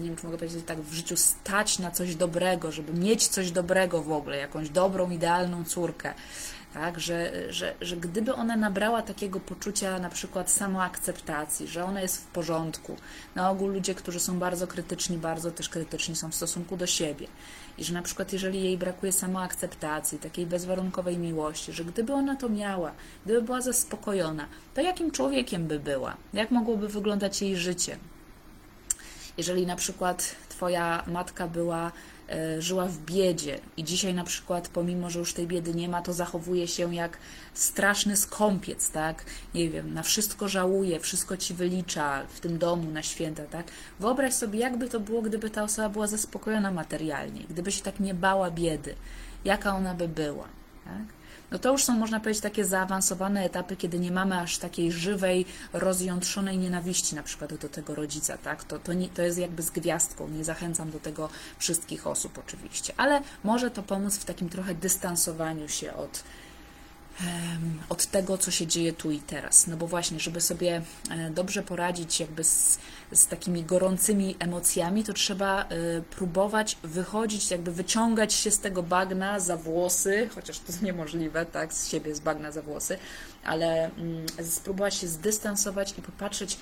[0.00, 3.50] nie wiem, czy mogę powiedzieć tak, w życiu stać na coś dobrego, żeby mieć coś
[3.50, 6.14] dobrego w ogóle, jakąś dobrą, idealną córkę.
[6.74, 12.16] Tak, że, że, że gdyby ona nabrała takiego poczucia na przykład samoakceptacji, że ona jest
[12.22, 12.96] w porządku,
[13.34, 17.26] na ogół ludzie, którzy są bardzo krytyczni, bardzo też krytyczni są w stosunku do siebie
[17.78, 22.48] i że na przykład jeżeli jej brakuje samoakceptacji, takiej bezwarunkowej miłości, że gdyby ona to
[22.48, 22.92] miała,
[23.24, 26.16] gdyby była zaspokojona, to jakim człowiekiem by była?
[26.32, 27.96] Jak mogłoby wyglądać jej życie?
[29.38, 31.92] Jeżeli na przykład Twoja matka była
[32.58, 36.12] żyła w biedzie i dzisiaj na przykład, pomimo, że już tej biedy nie ma, to
[36.12, 37.18] zachowuje się jak
[37.54, 39.24] straszny skąpiec, tak?
[39.54, 43.66] Nie wiem, na wszystko żałuje, wszystko ci wylicza w tym domu na święta, tak?
[44.00, 48.14] Wyobraź sobie, jakby to było, gdyby ta osoba była zaspokojona materialnie, gdyby się tak nie
[48.14, 48.94] bała biedy,
[49.44, 50.48] jaka ona by była,
[50.84, 51.23] tak?
[51.54, 55.46] No to już są, można powiedzieć, takie zaawansowane etapy, kiedy nie mamy aż takiej żywej,
[55.72, 58.64] rozjątrzonej nienawiści na przykład do tego rodzica, tak?
[58.64, 62.92] To, to, nie, to jest jakby z gwiazdką, nie zachęcam do tego wszystkich osób oczywiście,
[62.96, 66.24] ale może to pomóc w takim trochę dystansowaniu się od
[67.88, 69.66] od tego, co się dzieje tu i teraz.
[69.66, 72.78] No bo właśnie, żeby sobie e, dobrze poradzić jakby z,
[73.12, 75.66] z takimi gorącymi emocjami, to trzeba e,
[76.02, 81.72] próbować wychodzić, jakby wyciągać się z tego bagna za włosy, chociaż to jest niemożliwe, tak,
[81.72, 82.98] z siebie z bagna za włosy,
[83.44, 86.58] ale mm, spróbować się zdystansować i popatrzeć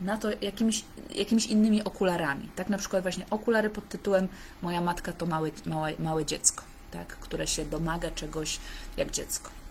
[0.00, 2.48] na to jakimiś, jakimiś innymi okularami.
[2.56, 4.28] Tak na przykład właśnie okulary pod tytułem
[4.62, 8.60] Moja matka to małe, małe, małe dziecko, tak, które się domaga czegoś
[8.96, 9.63] jak dziecko.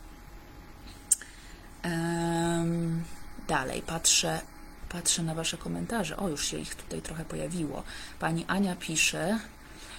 [3.47, 4.41] Dalej patrzę,
[4.89, 6.17] patrzę na Wasze komentarze.
[6.17, 7.83] O, już się ich tutaj trochę pojawiło.
[8.19, 9.39] Pani Ania pisze.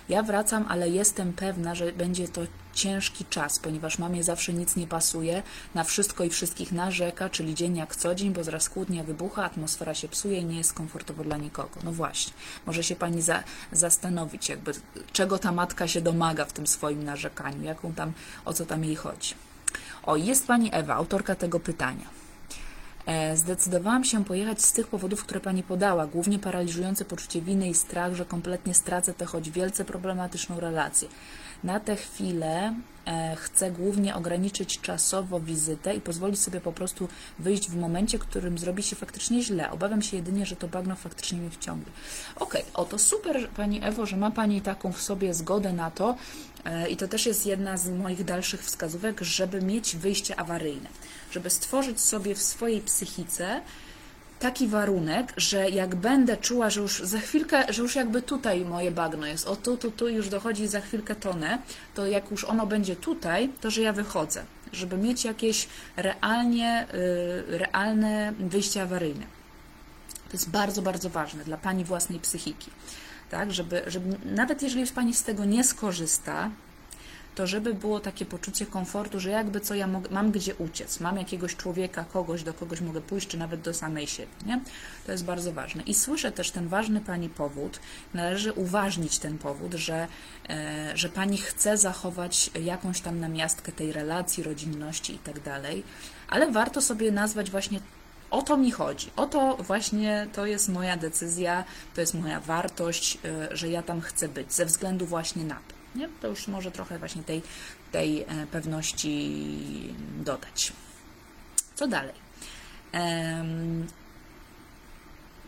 [0.08, 2.40] Ja wracam, ale jestem pewna, że będzie to
[2.72, 5.42] ciężki czas, ponieważ mamie zawsze nic nie pasuje,
[5.74, 9.94] na wszystko i wszystkich narzeka, czyli dzień jak co dzień, bo zaraz kłótnia wybucha, atmosfera
[9.94, 11.80] się psuje i nie jest komfortowo dla nikogo.
[11.84, 12.32] No właśnie,
[12.66, 13.42] może się Pani za,
[13.72, 14.72] zastanowić, jakby
[15.12, 18.12] czego ta matka się domaga w tym swoim narzekaniu, jaką tam,
[18.44, 19.34] o co tam jej chodzi.
[20.06, 22.06] O, jest Pani Ewa, autorka tego pytania.
[23.06, 27.74] E, zdecydowałam się pojechać z tych powodów, które Pani podała, głównie paraliżujące poczucie winy i
[27.74, 31.08] strach, że kompletnie stracę tę choć wielce problematyczną relację.
[31.64, 32.74] Na tę chwilę
[33.06, 38.20] e, chcę głównie ograniczyć czasowo wizytę i pozwolić sobie po prostu wyjść w momencie, w
[38.20, 39.70] którym zrobi się faktycznie źle.
[39.70, 41.92] Obawiam się jedynie, że to bagno faktycznie mnie wciągnie.
[42.36, 46.16] Okej, okay, oto super Pani Ewo, że ma Pani taką w sobie zgodę na to
[46.64, 50.88] e, i to też jest jedna z moich dalszych wskazówek, żeby mieć wyjście awaryjne,
[51.30, 53.60] żeby stworzyć sobie w swojej psychice
[54.38, 58.90] taki warunek, że jak będę czuła, że już za chwilkę, że już jakby tutaj moje
[58.90, 61.58] bagno jest, o tu, tu, tu już dochodzi za chwilkę tonę,
[61.94, 66.86] to jak już ono będzie tutaj, to że ja wychodzę, żeby mieć jakieś realnie,
[67.48, 69.26] yy, realne wyjście awaryjne.
[70.28, 72.70] To jest bardzo, bardzo ważne dla Pani własnej psychiki.
[73.30, 76.50] Tak, żeby, żeby nawet jeżeli Pani z tego nie skorzysta,
[77.34, 81.16] to żeby było takie poczucie komfortu, że jakby co ja mogę, mam gdzie uciec, mam
[81.16, 84.60] jakiegoś człowieka, kogoś, do kogoś mogę pójść, czy nawet do samej siebie, nie?
[85.06, 85.82] To jest bardzo ważne.
[85.82, 87.80] I słyszę też ten ważny Pani powód,
[88.14, 90.08] należy uważnić ten powód, że,
[90.48, 95.82] e, że Pani chce zachować jakąś tam namiastkę tej relacji, rodzinności i tak dalej,
[96.28, 97.80] ale warto sobie nazwać właśnie
[98.30, 99.10] o to mi chodzi.
[99.16, 104.00] O to właśnie to jest moja decyzja, to jest moja wartość, e, że ja tam
[104.00, 105.83] chcę być, ze względu właśnie na to.
[105.94, 106.08] Nie?
[106.20, 107.42] To już może trochę właśnie tej,
[107.92, 110.72] tej e, pewności dodać.
[111.74, 112.14] Co dalej?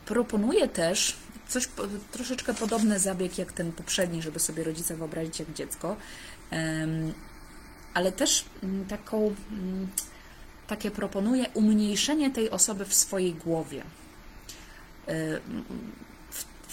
[0.06, 1.16] Proponuję też
[1.48, 1.68] coś
[2.12, 5.96] troszeczkę podobny zabieg jak ten poprzedni, żeby sobie rodzica wyobrazić jak dziecko,
[7.94, 8.44] ale też
[8.88, 9.34] taką um,
[10.66, 13.82] takie proponuję umniejszenie tej osoby w swojej głowie.
[15.08, 15.40] Y,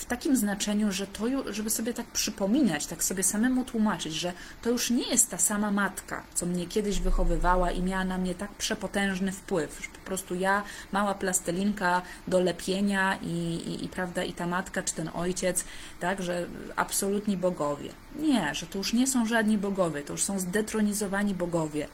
[0.03, 4.69] w, takim znaczeniu, że to, żeby sobie tak przypominać, tak sobie samemu tłumaczyć, że to
[4.69, 8.51] już nie jest ta sama matka, co mnie kiedyś wychowywała i miała na mnie tak
[8.51, 14.33] przepotężny wpływ, że po prostu ja, mała plastelinka do lepienia i, i, i prawda, i
[14.33, 15.65] ta matka, czy ten ojciec,
[15.99, 17.89] tak, że absolutni bogowie.
[18.19, 21.87] Nie, że to już nie są żadni bogowie, to już są zdetronizowani bogowie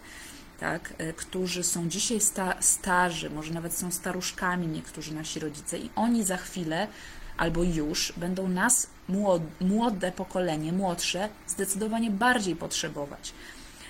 [0.60, 5.89] tak, e, którzy są dzisiaj sta, starzy, może nawet są staruszkami niektórzy nasi rodzice i
[5.95, 6.88] oni za chwilę
[7.39, 8.88] albo już będą nas,
[9.60, 13.34] młode, pokolenie, młodsze, zdecydowanie bardziej potrzebować.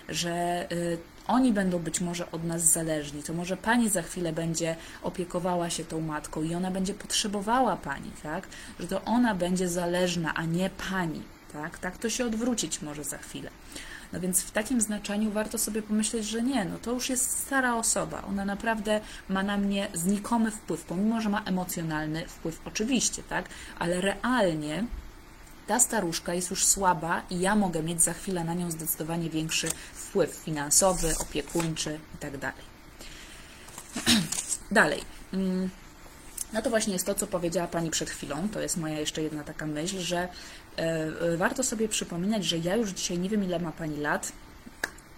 [0.09, 4.75] Że y, oni będą być może od nas zależni, to może pani za chwilę będzie
[5.03, 8.47] opiekowała się tą matką i ona będzie potrzebowała pani, tak?
[8.79, 11.21] Że to ona będzie zależna, a nie pani,
[11.53, 11.79] tak?
[11.79, 13.49] Tak to się odwrócić może za chwilę.
[14.13, 17.75] No więc w takim znaczeniu warto sobie pomyśleć, że nie, no to już jest stara
[17.75, 18.23] osoba.
[18.29, 24.01] Ona naprawdę ma na mnie znikomy wpływ, pomimo że ma emocjonalny wpływ, oczywiście, tak, ale
[24.01, 24.83] realnie
[25.67, 29.67] ta staruszka jest już słaba i ja mogę mieć za chwilę na nią zdecydowanie większy
[29.93, 32.51] wpływ finansowy, opiekuńczy itd.
[34.71, 35.01] Dalej.
[36.53, 38.49] No to właśnie jest to, co powiedziała Pani przed chwilą.
[38.49, 42.75] To jest moja jeszcze jedna taka myśl, że e, e, warto sobie przypominać, że ja
[42.75, 44.31] już dzisiaj nie wiem, ile ma Pani lat,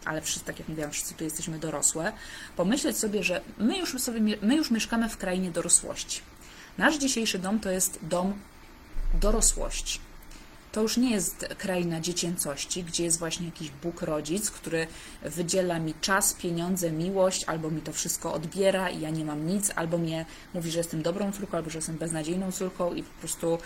[0.05, 2.11] ale wszyscy, tak jak mówiłam, wszyscy tu jesteśmy dorosłe.
[2.57, 6.21] Pomyśleć sobie, że my już, sobie, my już mieszkamy w krainie dorosłości.
[6.77, 8.33] Nasz dzisiejszy dom to jest dom
[9.21, 9.99] dorosłości.
[10.71, 14.88] To już nie jest kraina dziecięcości, gdzie jest właśnie jakiś Bóg rodzic, który
[15.21, 19.71] wydziela mi czas, pieniądze, miłość, albo mi to wszystko odbiera i ja nie mam nic,
[19.75, 23.57] albo mnie mówi, że jestem dobrą córką, albo że jestem beznadziejną córką i po prostu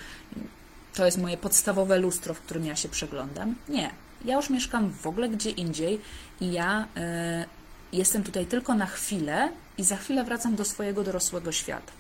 [0.96, 3.56] to jest moje podstawowe lustro, w którym ja się przeglądam.
[3.70, 3.92] Nie.
[4.26, 6.02] Ja już mieszkam w ogóle gdzie indziej
[6.42, 7.46] i ja e,
[7.94, 11.92] jestem tutaj tylko na chwilę i za chwilę wracam do swojego dorosłego świata.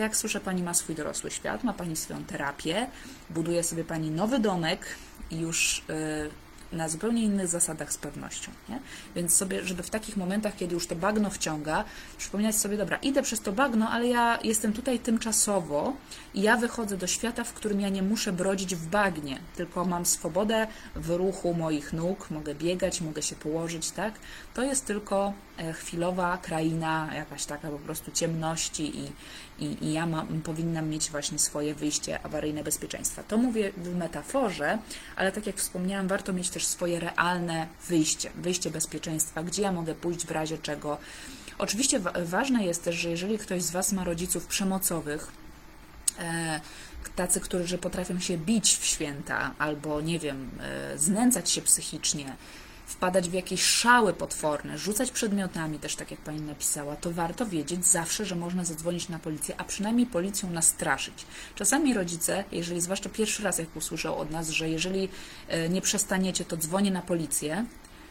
[0.00, 2.86] Jak słyszę, Pani ma swój dorosły świat, ma Pani swoją terapię,
[3.30, 4.86] buduje sobie Pani nowy domek
[5.30, 8.52] i już e, na zupełnie innych zasadach z pewnością.
[8.68, 8.80] Nie?
[9.14, 11.84] Więc sobie, żeby w takich momentach, kiedy już to bagno wciąga,
[12.18, 15.92] przypominać sobie, dobra, idę przez to bagno, ale ja jestem tutaj tymczasowo
[16.34, 20.06] i ja wychodzę do świata, w którym ja nie muszę brodzić w bagnie, tylko mam
[20.06, 24.14] swobodę w ruchu moich nóg, mogę biegać, mogę się położyć, tak?
[24.54, 29.12] To jest tylko e, chwilowa kraina, jakaś taka po prostu ciemności i,
[29.60, 33.22] i, i ja mam, powinnam mieć właśnie swoje wyjście awaryjne bezpieczeństwa.
[33.22, 34.78] To mówię w metaforze,
[35.16, 39.94] ale tak jak wspomniałam, warto mieć też swoje realne wyjście, wyjście bezpieczeństwa, gdzie ja mogę
[39.94, 40.98] pójść w razie czego.
[41.58, 45.32] Oczywiście wa- ważne jest też, że jeżeli ktoś z Was ma rodziców przemocowych,
[46.18, 46.60] e,
[47.16, 52.36] tacy, którzy potrafią się bić w święta, albo nie wiem, e, znęcać się psychicznie,
[52.90, 57.86] wpadać w jakieś szały potworne, rzucać przedmiotami, też tak jak pani napisała, to warto wiedzieć
[57.86, 61.26] zawsze, że można zadzwonić na policję, a przynajmniej policją nastraszyć.
[61.54, 65.08] Czasami rodzice, jeżeli zwłaszcza pierwszy raz jak usłyszał od nas, że jeżeli
[65.48, 67.66] e, nie przestaniecie, to dzwonię na policję,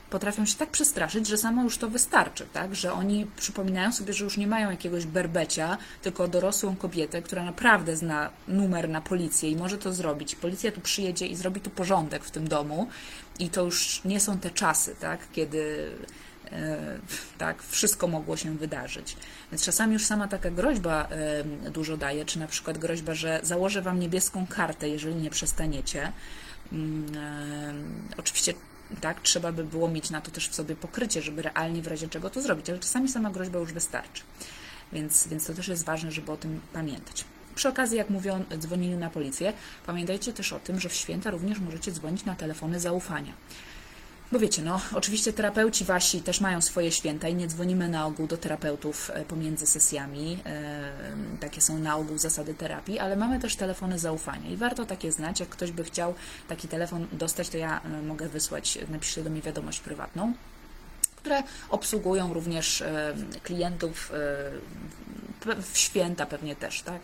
[0.09, 2.75] potrafią się tak przestraszyć, że samo już to wystarczy, tak?
[2.75, 7.95] Że oni przypominają sobie, że już nie mają jakiegoś berbecia, tylko dorosłą kobietę, która naprawdę
[7.95, 10.35] zna numer na policję i może to zrobić.
[10.35, 12.87] Policja tu przyjedzie i zrobi tu porządek w tym domu
[13.39, 15.19] i to już nie są te czasy, tak?
[15.31, 15.91] Kiedy
[16.51, 16.77] e,
[17.37, 19.17] tak, wszystko mogło się wydarzyć.
[19.51, 21.07] Więc czasami już sama taka groźba
[21.65, 26.11] e, dużo daje, czy na przykład groźba, że założę Wam niebieską kartę, jeżeli nie przestaniecie.
[26.71, 27.73] Mm, e,
[28.17, 28.53] Oczywiście
[29.01, 32.07] tak, trzeba by było mieć na to też w sobie pokrycie, żeby realnie w razie
[32.07, 34.23] czego to zrobić, ale czasami sama groźba już wystarczy.
[34.93, 37.25] Więc, więc to też jest ważne, żeby o tym pamiętać.
[37.55, 39.53] Przy okazji, jak mówię o dzwonieniu na policję,
[39.85, 43.33] pamiętajcie też o tym, że w święta również możecie dzwonić na telefony zaufania.
[44.31, 48.27] Bo wiecie, no, oczywiście terapeuci wasi też mają swoje święta i nie dzwonimy na ogół
[48.27, 50.39] do terapeutów e, pomiędzy sesjami.
[50.45, 50.91] e,
[51.39, 55.39] Takie są na ogół zasady terapii, ale mamy też telefony zaufania i warto takie znać.
[55.39, 56.13] Jak ktoś by chciał
[56.47, 60.33] taki telefon dostać, to ja e, mogę wysłać, napiszcie do mnie wiadomość prywatną
[61.15, 62.83] które obsługują również
[63.43, 64.11] klientów
[65.71, 67.01] w święta pewnie też, tak?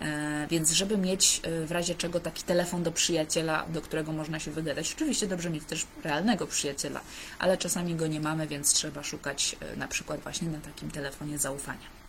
[0.00, 4.38] E, Więc żeby mieć e, w razie czego taki telefon do przyjaciela, do którego można
[4.40, 7.00] się wygadać, oczywiście dobrze mieć też realnego przyjaciela,
[7.38, 11.38] ale czasami go nie mamy, więc trzeba szukać e, na przykład właśnie na takim telefonie
[11.38, 12.00] zaufania.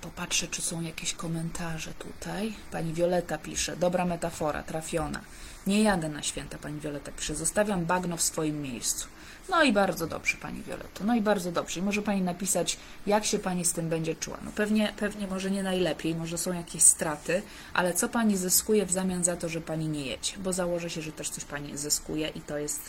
[0.00, 2.54] Popatrzę, czy są jakieś komentarze tutaj.
[2.70, 5.20] Pani Wioleta pisze, dobra metafora, trafiona.
[5.66, 9.06] Nie jadę na święta, pani Wioleta pisze, zostawiam bagno w swoim miejscu.
[9.48, 11.80] No i bardzo dobrze, pani Violetto, no i bardzo dobrze.
[11.80, 12.76] I może pani napisać,
[13.06, 14.38] jak się pani z tym będzie czuła.
[14.44, 17.42] No pewnie, pewnie może nie najlepiej, może są jakieś straty,
[17.74, 20.32] ale co pani zyskuje w zamian za to, że pani nie jedzie?
[20.38, 22.80] Bo założę się, że też coś pani zyskuje i to jest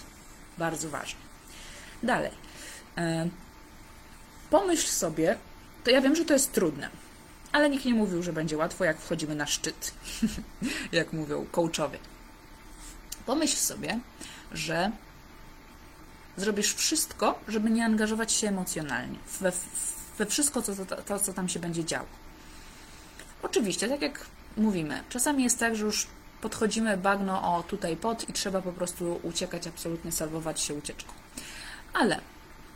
[0.58, 1.20] bardzo ważne.
[2.04, 2.32] Dalej.
[2.98, 3.30] E,
[4.50, 5.38] pomyśl sobie,
[5.84, 6.90] to ja wiem, że to jest trudne,
[7.52, 9.94] ale nikt nie mówił, że będzie łatwo, jak wchodzimy na szczyt,
[10.92, 12.00] jak mówią coachowie.
[13.26, 14.00] Pomyśl sobie,
[14.52, 14.92] że
[16.38, 19.52] zrobisz wszystko, żeby nie angażować się emocjonalnie we,
[20.18, 22.08] we wszystko, co, to, to, co tam się będzie działo.
[23.44, 24.26] Oczywiście, tak jak
[24.58, 26.08] mówimy, czasami jest tak, że już
[26.42, 31.14] podchodzimy bagno o tutaj pod i trzeba po prostu uciekać, absolutnie salwować się ucieczką.
[31.94, 32.20] Ale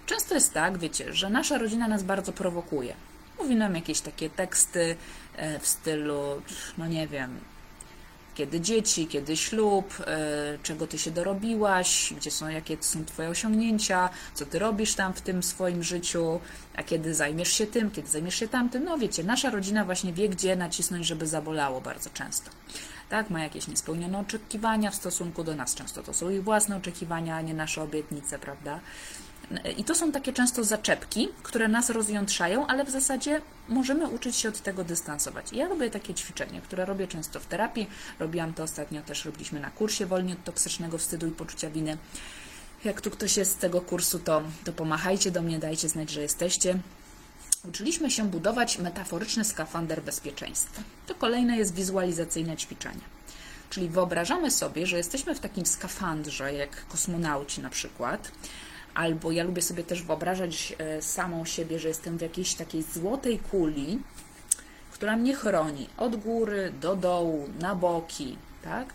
[0.05, 2.93] często jest tak, wiecie, że nasza rodzina nas bardzo prowokuje.
[3.39, 4.95] Mówi nam jakieś takie teksty
[5.36, 6.41] e, w stylu,
[6.78, 7.39] no nie wiem,
[8.38, 14.10] kiedy dzieci, kiedy ślub, e, czego ty się dorobiłaś, gdzie są, jakie są twoje osiągnięcia,
[14.34, 16.40] co ty robisz tam w tym swoim życiu,
[16.76, 18.84] a kiedy zajmiesz się tym, kiedy zajmiesz się tamtym.
[18.84, 22.52] No wiecie, nasza rodzina właśnie wie, gdzie nacisnąć, żeby zabolało bardzo często.
[23.10, 25.76] Tak, ma jakieś niespełnione oczekiwania w stosunku do nas.
[25.76, 28.80] Często to są ich własne oczekiwania, a nie nasze obietnice, prawda?
[29.78, 34.50] I to są takie często zaczepki, które nas rozjątrzają, ale w zasadzie możemy uczyć się
[34.50, 35.54] od tego dystansować.
[35.54, 37.89] Ja robię takie ćwiczenie, które robię często w terapii.
[38.20, 41.98] Robiłam to ostatnio też, robiliśmy na kursie Wolni od toksycznego wstydu i poczucia winy.
[42.84, 46.22] Jak tu ktoś jest z tego kursu, to, to pomachajcie do mnie, dajcie znać, że
[46.22, 46.80] jesteście.
[47.70, 50.82] Uczyliśmy się budować metaforyczny skafander bezpieczeństwa.
[51.08, 53.02] To kolejne jest wizualizacyjne ćwiczenie.
[53.70, 58.32] Czyli wyobrażamy sobie, że jesteśmy w takim skafandrze, jak kosmonauci na przykład,
[58.98, 63.39] albo ja lubię sobie też wyobrażać e, samą siebie, że jestem w jakiejś takiej złotej
[63.39, 64.00] kuli,
[64.91, 68.93] która mnie chroni od góry do dołu, na boki, tak?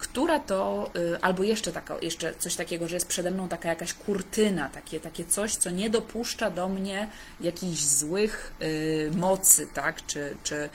[0.00, 3.94] Która to, y, albo jeszcze, taka, jeszcze coś takiego, że jest przede mną taka jakaś
[3.94, 7.08] kurtyna, takie, takie coś, co nie dopuszcza do mnie
[7.40, 10.68] jakichś złych y, mocy, tak, czy, czy,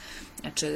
[0.55, 0.67] czy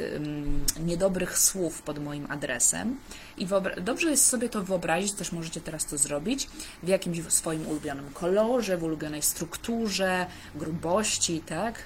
[0.78, 2.96] y, niedobrych słów pod moim adresem.
[3.38, 3.46] I
[3.80, 6.48] dobrze jest sobie to wyobrazić, też możecie teraz to zrobić,
[6.82, 11.82] w jakimś swoim ulubionym kolorze, w ulubionej strukturze, grubości, tak,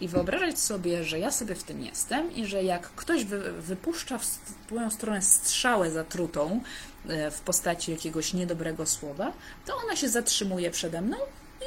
[0.00, 4.18] i wyobrażać sobie, że ja sobie w tym jestem i że jak ktoś wy, wypuszcza
[4.18, 6.60] w moją stronę strzałę zatrutą
[7.08, 9.32] e, w postaci jakiegoś niedobrego słowa,
[9.66, 11.16] to ona się zatrzymuje przede mną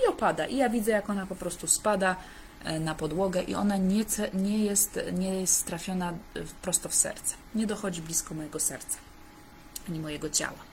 [0.04, 0.46] i opada.
[0.46, 2.16] I ja widzę, jak ona po prostu spada
[2.64, 6.14] e, na podłogę i ona nie, nie, jest, nie jest trafiona
[6.62, 7.36] prosto w serce.
[7.56, 8.98] Nie dochodzi blisko mojego serca,
[9.90, 10.67] ani mojego ciała?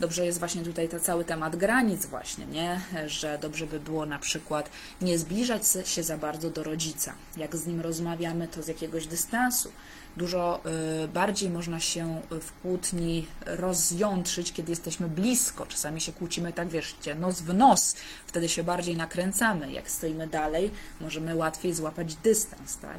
[0.00, 2.80] Dobrze jest właśnie tutaj ten cały temat granic właśnie, nie?
[3.06, 4.70] Że dobrze by było na przykład
[5.00, 7.12] nie zbliżać się za bardzo do rodzica.
[7.36, 9.72] Jak z nim rozmawiamy, to z jakiegoś dystansu.
[10.16, 10.60] Dużo
[11.04, 15.66] y, bardziej można się w kłótni rozjątrzyć, kiedy jesteśmy blisko.
[15.66, 17.96] Czasami się kłócimy tak, wieszcie, nos w nos.
[18.26, 19.72] Wtedy się bardziej nakręcamy.
[19.72, 20.70] Jak stoimy dalej,
[21.00, 22.98] możemy łatwiej złapać dystans, tak?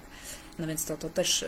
[0.59, 1.45] No więc to, to też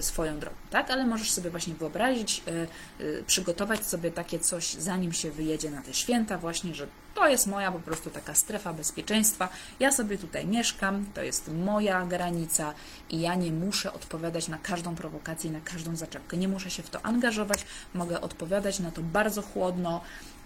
[0.00, 0.90] swoją drogą, tak?
[0.90, 5.82] Ale możesz sobie właśnie wyobrazić, e, e, przygotować sobie takie coś, zanim się wyjedzie na
[5.82, 9.48] te święta, właśnie, że to jest moja po prostu taka strefa bezpieczeństwa.
[9.80, 12.74] Ja sobie tutaj mieszkam, to jest moja granica
[13.10, 16.36] i ja nie muszę odpowiadać na każdą prowokację, na każdą zaczepkę.
[16.36, 17.64] Nie muszę się w to angażować,
[17.94, 20.00] mogę odpowiadać na to bardzo chłodno,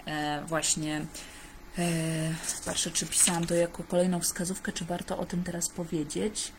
[0.07, 1.07] e, właśnie.
[2.65, 6.53] Patrzę, czy pisałam to jako kolejną wskazówkę, czy warto o tym teraz powiedzieć.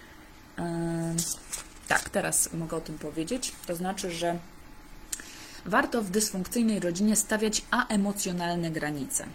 [1.88, 3.52] Tak, teraz mogę o tym powiedzieć.
[3.68, 4.40] To znaczy, że
[5.66, 9.26] warto w dysfunkcyjnej rodzinie stawiać aemocjonalne granice.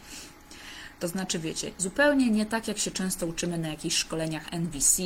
[1.01, 5.03] To znaczy, wiecie, zupełnie nie tak, jak się często uczymy na jakichś szkoleniach NVC,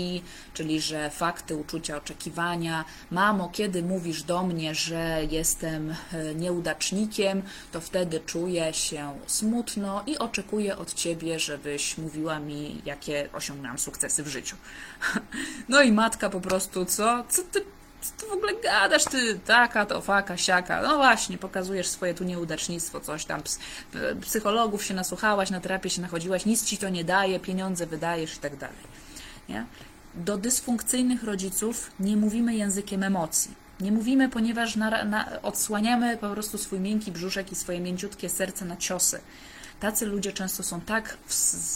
[0.54, 2.84] czyli że fakty, uczucia, oczekiwania.
[3.10, 7.42] Mamo, kiedy mówisz do mnie, że jestem e, nieudacznikiem,
[7.72, 14.22] to wtedy czuję się smutno i oczekuję od ciebie, żebyś mówiła mi, jakie osiągnęłam sukcesy
[14.22, 14.56] w życiu.
[15.68, 17.24] No i matka po prostu, co?
[17.28, 17.64] Co ty
[18.10, 20.82] ty w ogóle gadasz, ty taka, to faka, siaka.
[20.82, 23.42] No właśnie, pokazujesz swoje tu nieudacznictwo, coś tam.
[24.20, 28.38] Psychologów się nasłuchałaś, na terapię się nachodziłaś, nic ci to nie daje, pieniądze wydajesz i
[28.38, 28.76] tak dalej.
[29.48, 29.66] Nie?
[30.14, 33.54] Do dysfunkcyjnych rodziców nie mówimy językiem emocji.
[33.80, 38.64] Nie mówimy, ponieważ na, na, odsłaniamy po prostu swój miękki brzuszek i swoje mięciutkie serce
[38.64, 39.20] na ciosy.
[39.84, 41.16] Tacy ludzie często są tak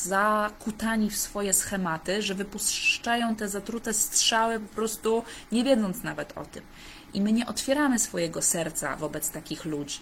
[0.05, 6.45] zakutani w swoje schematy, że wypuszczają te zatrute strzały po prostu nie wiedząc nawet o
[6.45, 6.63] tym.
[7.15, 10.01] I my nie otwieramy swojego serca wobec takich ludzi.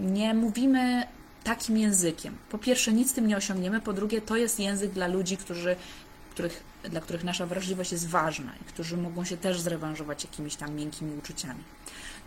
[0.00, 1.06] Nie mówimy
[1.44, 2.36] takim językiem.
[2.50, 5.76] Po pierwsze, nic tym nie osiągniemy, po drugie, to jest język dla ludzi, którzy,
[6.30, 10.74] których, dla których nasza wrażliwość jest ważna i którzy mogą się też zrewanżować jakimiś tam
[10.74, 11.64] miękkimi uczuciami.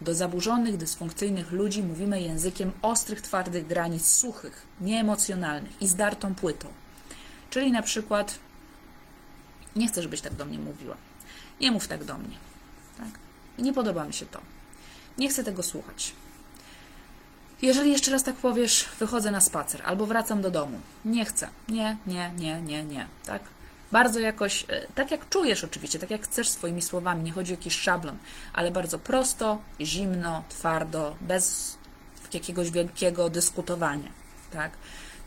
[0.01, 6.67] Do zaburzonych, dysfunkcyjnych ludzi mówimy językiem ostrych, twardych granic, suchych, nieemocjonalnych i zdartą płytą.
[7.49, 8.39] Czyli na przykład
[9.75, 10.97] nie chcę, żebyś tak do mnie mówiła.
[11.61, 12.37] Nie mów tak do mnie.
[12.97, 13.07] Tak?
[13.57, 14.41] Nie podoba mi się to.
[15.17, 16.13] Nie chcę tego słuchać.
[17.61, 21.97] Jeżeli jeszcze raz tak powiesz, wychodzę na spacer albo wracam do domu, nie chcę, nie,
[22.07, 23.41] nie, nie, nie, nie, tak?
[23.91, 27.57] Bardzo jakoś, e, tak jak czujesz oczywiście, tak jak chcesz swoimi słowami, nie chodzi o
[27.57, 28.17] jakiś szablon,
[28.53, 31.77] ale bardzo prosto, zimno, twardo, bez
[32.33, 34.09] jakiegoś wielkiego dyskutowania,
[34.51, 34.71] tak?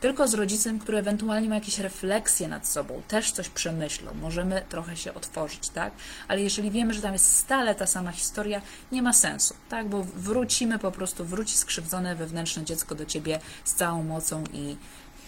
[0.01, 4.97] Tylko z rodzicem, który ewentualnie ma jakieś refleksje nad sobą, też coś przemyślą, możemy trochę
[4.97, 5.93] się otworzyć, tak?
[6.27, 8.61] Ale jeżeli wiemy, że tam jest stale ta sama historia,
[8.91, 9.89] nie ma sensu, tak?
[9.89, 14.77] Bo wrócimy po prostu, wróci skrzywdzone wewnętrzne dziecko do ciebie z całą mocą i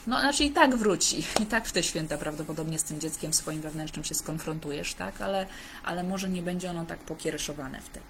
[0.07, 3.61] no, znaczy i tak wróci, i tak w te święta prawdopodobnie z tym dzieckiem swoim
[3.61, 5.21] wewnętrznym się skonfrontujesz, tak?
[5.21, 5.47] Ale,
[5.83, 8.05] ale może nie będzie ono tak pokiereszowane wtedy.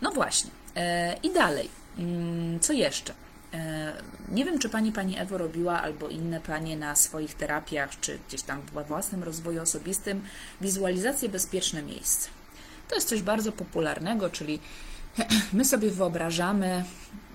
[0.00, 0.50] No właśnie.
[0.76, 1.68] E, I dalej.
[1.98, 3.14] Mm, co jeszcze?
[3.52, 3.92] E,
[4.28, 8.42] nie wiem, czy pani, pani Ewo robiła albo inne panie na swoich terapiach, czy gdzieś
[8.42, 10.24] tam we własnym rozwoju osobistym
[10.60, 12.28] wizualizację bezpieczne miejsce.
[12.88, 14.58] To jest coś bardzo popularnego, czyli
[15.52, 16.84] my sobie wyobrażamy,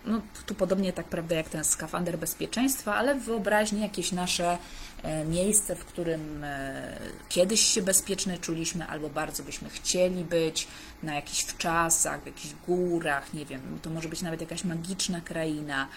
[0.05, 4.57] no tu podobnie tak prawda jak ten skafander bezpieczeństwa, ale w wyobraźni jakieś nasze
[5.03, 6.97] e, miejsce, w którym e,
[7.29, 10.67] kiedyś się bezpieczne czuliśmy, albo bardzo byśmy chcieli być,
[11.03, 15.87] na jakichś wczasach, w jakichś górach, nie wiem, to może być nawet jakaś magiczna kraina.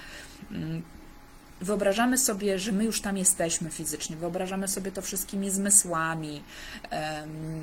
[0.51, 0.83] Mm,
[1.61, 6.43] wyobrażamy sobie, że my już tam jesteśmy fizycznie, wyobrażamy sobie to wszystkimi zmysłami,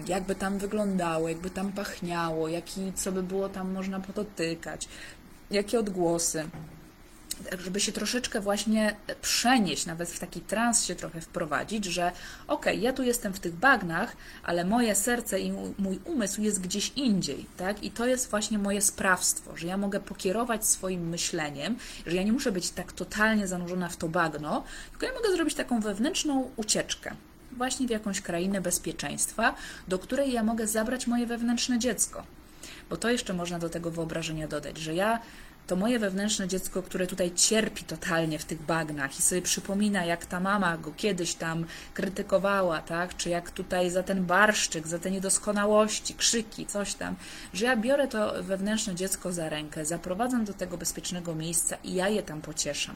[0.08, 4.88] jakby tam wyglądało, jakby tam pachniało, jaki, co by było tam można podotykać,
[5.52, 6.50] jakie odgłosy
[7.64, 12.12] żeby się troszeczkę właśnie przenieść, nawet w taki trans się trochę wprowadzić, że
[12.48, 16.92] ok, ja tu jestem w tych bagnach, ale moje serce i mój umysł jest gdzieś
[16.96, 17.84] indziej, tak?
[17.84, 22.34] I to jest właśnie moje sprawstwo, że ja mogę pokierować swoim myśleniem, że ja nie
[22.34, 27.16] muszę być tak totalnie zanurzona w to bagno, tylko ja mogę zrobić taką wewnętrzną ucieczkę
[27.52, 29.56] właśnie w jakąś krainę bezpieczeństwa,
[29.88, 32.24] do której ja mogę zabrać moje wewnętrzne dziecko.
[32.90, 35.20] Bo to jeszcze można do tego wyobrażenia dodać, że ja
[35.68, 40.26] to moje wewnętrzne dziecko, które tutaj cierpi totalnie w tych bagnach i sobie przypomina, jak
[40.26, 43.18] ta mama go kiedyś tam krytykowała, tak?
[43.18, 47.16] Czy jak tutaj za ten barszczyk, za te niedoskonałości, krzyki, coś tam,
[47.54, 52.10] że ja biorę to wewnętrzne dziecko za rękę, zaprowadzam do tego bezpiecznego miejsca i ja
[52.10, 52.96] je tam pocieszam.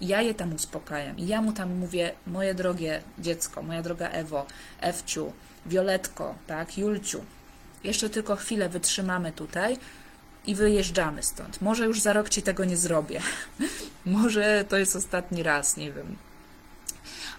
[0.00, 1.18] Ja je tam uspokajam.
[1.18, 4.46] I ja mu tam mówię, moje drogie dziecko, moja droga Ewo,
[4.80, 5.32] Ewciu,
[5.66, 7.20] Violetko, tak, Julciu,
[7.84, 9.78] jeszcze tylko chwilę wytrzymamy tutaj,
[10.46, 11.60] i wyjeżdżamy stąd.
[11.60, 13.20] Może już za rok ci tego nie zrobię.
[14.06, 16.16] Może to jest ostatni raz, nie wiem.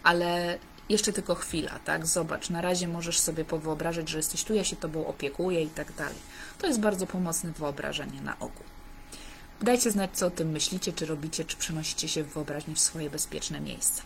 [0.03, 0.59] Ale
[0.89, 2.07] jeszcze tylko chwila, tak?
[2.07, 5.93] Zobacz, na razie możesz sobie powyobrażać, że jesteś tu, ja się tobą opiekuję i tak
[5.93, 6.17] dalej.
[6.57, 8.63] To jest bardzo pomocne wyobrażenie na ogół.
[9.61, 13.09] Dajcie znać, co o tym myślicie, czy robicie, czy przenosicie się w wyobraźni w swoje
[13.09, 14.01] bezpieczne miejsce.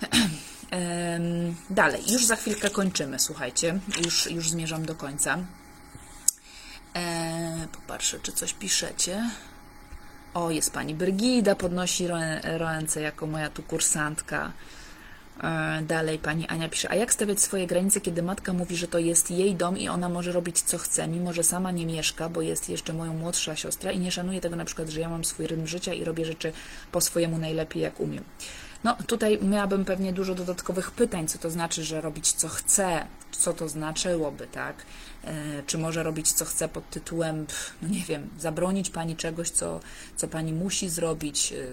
[1.70, 5.38] Dalej, już za chwilkę kończymy, słuchajcie, już, już zmierzam do końca.
[6.96, 9.30] E, popatrzę, czy coś piszecie.
[10.34, 12.06] O, jest pani Brygida, podnosi
[12.42, 14.52] ręce jako moja tu kursantka.
[15.42, 18.98] E, dalej pani Ania pisze, a jak stawiać swoje granice, kiedy matka mówi, że to
[18.98, 22.42] jest jej dom i ona może robić co chce, mimo że sama nie mieszka, bo
[22.42, 25.46] jest jeszcze moją młodsza siostra i nie szanuje tego na przykład, że ja mam swój
[25.46, 26.52] rytm życia i robię rzeczy
[26.92, 28.24] po swojemu najlepiej jak umiem.
[28.84, 33.52] No tutaj miałabym pewnie dużo dodatkowych pytań, co to znaczy, że robić co chce, co
[33.52, 34.76] to znaczyłoby, tak?
[35.24, 37.46] E, czy może robić co chce pod tytułem,
[37.82, 39.80] no nie wiem, zabronić pani czegoś, co,
[40.16, 41.66] co pani musi zrobić e,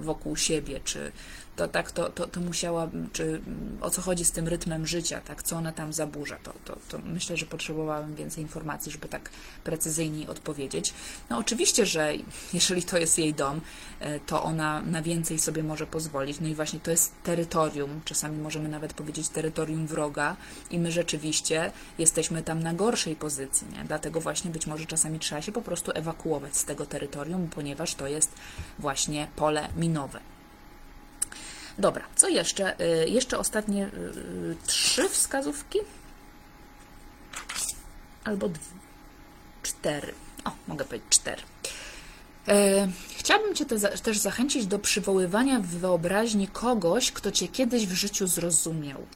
[0.00, 1.12] wokół siebie, czy
[1.56, 3.40] to tak, to, to, to musiała, czy
[3.80, 6.98] o co chodzi z tym rytmem życia, tak, co ona tam zaburza, to, to, to
[7.04, 9.30] myślę, że potrzebowałabym więcej informacji, żeby tak
[9.64, 10.94] precyzyjniej odpowiedzieć.
[11.30, 12.12] No oczywiście, że
[12.54, 13.60] jeżeli to jest jej dom,
[14.00, 18.38] e, to ona na więcej sobie może pozwolić, no i właśnie to jest terytorium, czasami
[18.38, 20.36] możemy nawet powiedzieć terytorium wroga
[20.70, 23.84] i my rzeczywiście jesteśmy tam na gorszej pozycji, nie?
[23.84, 28.06] dlatego właśnie być może czasami trzeba się po prostu ewakuować z tego terytorium, ponieważ to
[28.06, 28.32] jest
[28.78, 30.31] właśnie pole minowe.
[31.78, 32.80] Dobra, co jeszcze?
[32.80, 35.78] Y, jeszcze ostatnie y, trzy wskazówki?
[38.24, 38.64] Albo dwie,
[39.62, 40.14] cztery.
[40.44, 41.42] O, mogę powiedzieć cztery.
[42.48, 43.66] E, chciałabym Cię
[44.02, 49.06] też zachęcić do przywoływania w wyobraźni kogoś, kto Cię kiedyś w życiu zrozumiał.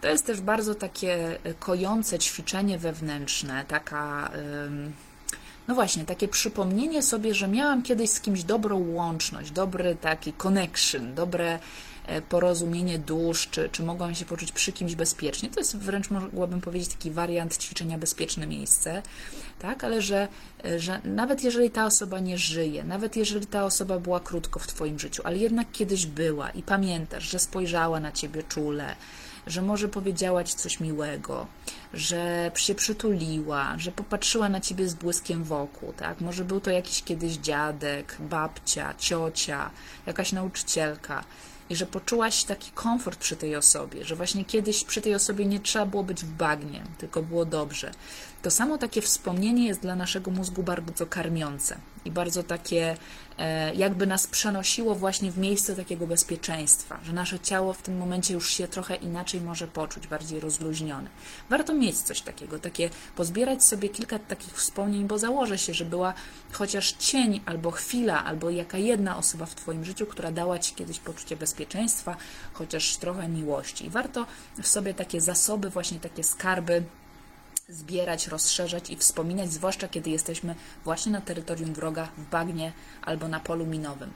[0.00, 4.30] To jest też bardzo takie kojące ćwiczenie wewnętrzne, taka
[5.68, 11.14] no właśnie, takie przypomnienie sobie, że miałam kiedyś z kimś dobrą łączność, dobry taki connection,
[11.14, 11.58] dobre
[12.06, 15.50] e, porozumienie dusz, czy, czy mogłam się poczuć przy kimś bezpiecznie.
[15.50, 19.02] To jest wręcz, mogłabym powiedzieć, taki wariant ćwiczenia bezpieczne miejsce,
[19.58, 19.84] tak?
[19.84, 20.28] Ale że,
[20.64, 24.66] e, że nawet jeżeli ta osoba nie żyje, nawet jeżeli ta osoba była krótko w
[24.66, 28.96] Twoim życiu, ale jednak kiedyś była i pamiętasz, że spojrzała na Ciebie czule,
[29.48, 31.46] że może powiedziała ci coś miłego,
[31.94, 36.20] że się przytuliła, że popatrzyła na ciebie z błyskiem wokół, tak?
[36.20, 39.70] Może był to jakiś kiedyś dziadek, babcia, ciocia,
[40.06, 41.24] jakaś nauczycielka
[41.70, 45.60] i że poczułaś taki komfort przy tej osobie, że właśnie kiedyś przy tej osobie nie
[45.60, 47.90] trzeba było być w bagnie, tylko było dobrze.
[48.42, 52.96] To samo takie wspomnienie jest dla naszego mózgu bardzo karmiące i bardzo takie,
[53.38, 58.34] e, jakby nas przenosiło właśnie w miejsce takiego bezpieczeństwa, że nasze ciało w tym momencie
[58.34, 61.10] już się trochę inaczej może poczuć, bardziej rozluźnione.
[61.50, 66.14] Warto mieć coś takiego, takie pozbierać sobie kilka takich wspomnień, bo założę się, że była
[66.52, 70.98] chociaż cień albo chwila, albo jaka jedna osoba w Twoim życiu, która dała Ci kiedyś
[70.98, 72.16] poczucie bezpieczeństwa,
[72.52, 73.86] chociaż trochę miłości.
[73.86, 74.26] I warto
[74.62, 76.82] w sobie takie zasoby, właśnie takie skarby,
[77.68, 80.54] zbierać, rozszerzać i wspominać, zwłaszcza kiedy jesteśmy
[80.84, 84.10] właśnie na terytorium wroga, w bagnie albo na polu minowym.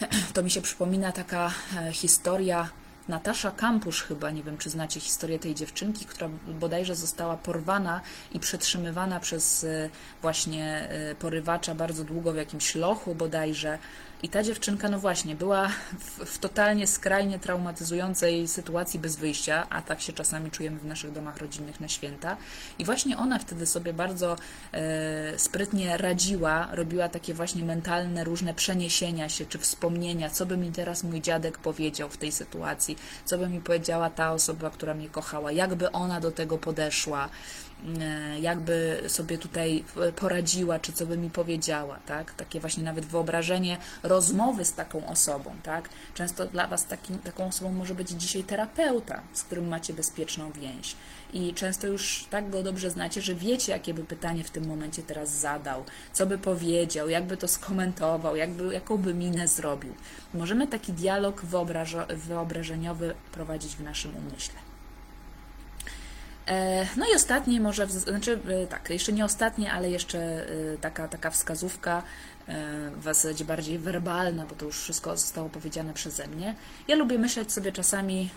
[0.34, 2.70] To mi się przypomina taka e, historia
[3.08, 6.30] Natasza Kampusz chyba, nie wiem czy znacie historię tej dziewczynki, która
[6.60, 8.00] bodajże została porwana
[8.32, 9.90] i przetrzymywana przez e,
[10.22, 13.78] właśnie e, porywacza bardzo długo w jakimś lochu bodajże
[14.22, 19.82] i ta dziewczynka, no właśnie, była w, w, totalnie skrajnie traumatyzującej sytuacji bez wyjścia, a
[19.82, 22.36] tak się czasami czujemy w naszych domach rodzinnych na święta.
[22.78, 24.36] I właśnie ona wtedy sobie bardzo
[24.72, 30.72] e, sprytnie radziła, robiła takie właśnie mentalne różne przeniesienia się, czy wspomnienia, co by mi
[30.72, 35.08] teraz mój dziadek powiedział w tej sytuacji, co by mi powiedziała ta osoba, która mnie
[35.08, 37.28] kochała, jakby ona do tego podeszła.
[38.00, 39.84] E, jakby sobie tutaj
[40.16, 42.34] poradziła, czy co by mi powiedziała, tak?
[42.34, 45.88] Takie właśnie nawet wyobrażenie rozmowy z taką osobą, tak?
[46.14, 46.86] Często dla Was
[47.24, 50.96] taką osobą może być dzisiaj terapeuta, z którym macie bezpieczną więź.
[51.32, 55.02] I często już tak go dobrze znacie, że wiecie, jakie by pytanie w tym momencie
[55.02, 59.94] teraz zadał, co by powiedział, jakby to skomentował, jakby, jaką by minę zrobił.
[60.34, 61.42] Możemy taki dialog
[62.08, 64.67] wyobrażeniowy prowadzić w naszym umyśle.
[66.48, 71.08] E, no i ostatnie może, znaczy e, tak, jeszcze nie ostatnie, ale jeszcze e, taka,
[71.08, 72.02] taka wskazówka
[73.00, 76.54] w zasadzie bardziej werbalna, bo to już wszystko zostało powiedziane przeze mnie.
[76.88, 78.30] Ja lubię myśleć sobie czasami,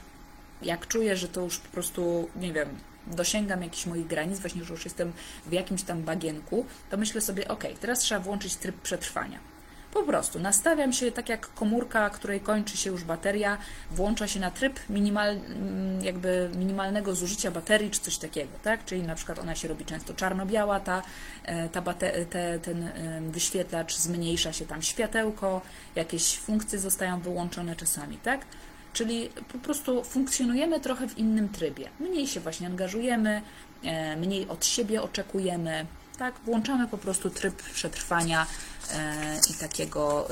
[0.62, 2.70] jak czuję, że to już po prostu, nie wiem,
[3.08, 5.14] dosięgam jakichś moich granic, właśnie, że już jestem
[5.46, 9.51] w jakimś tam bagienku, to myślę sobie, ok, teraz trzeba włączyć tryb przetrwania
[9.94, 13.58] po prostu nastawiam się tak jak komórka, której kończy się już bateria,
[13.92, 18.86] włącza się na tryb minimal, mm, jakby minimalnego zużycia baterii czy coś takiego, tak?
[18.86, 21.02] Czyli na przykład ona się robi często czarno-biała, ta,
[21.44, 22.92] e, ta bate, te, ten
[23.32, 25.62] wyświetlacz zmniejsza się tam światełko,
[25.96, 28.46] jakieś funkcje zostają wyłączone czasami, tak?
[28.94, 31.90] Czyli po prostu funkcjonujemy trochę w innym trybie.
[32.00, 33.42] Mniej się właśnie angażujemy,
[33.84, 35.86] e, mniej od siebie oczekujemy,
[36.18, 36.36] tak?
[36.46, 38.48] Włączamy po prostu tryb przetrwania
[38.94, 40.28] e, i takiego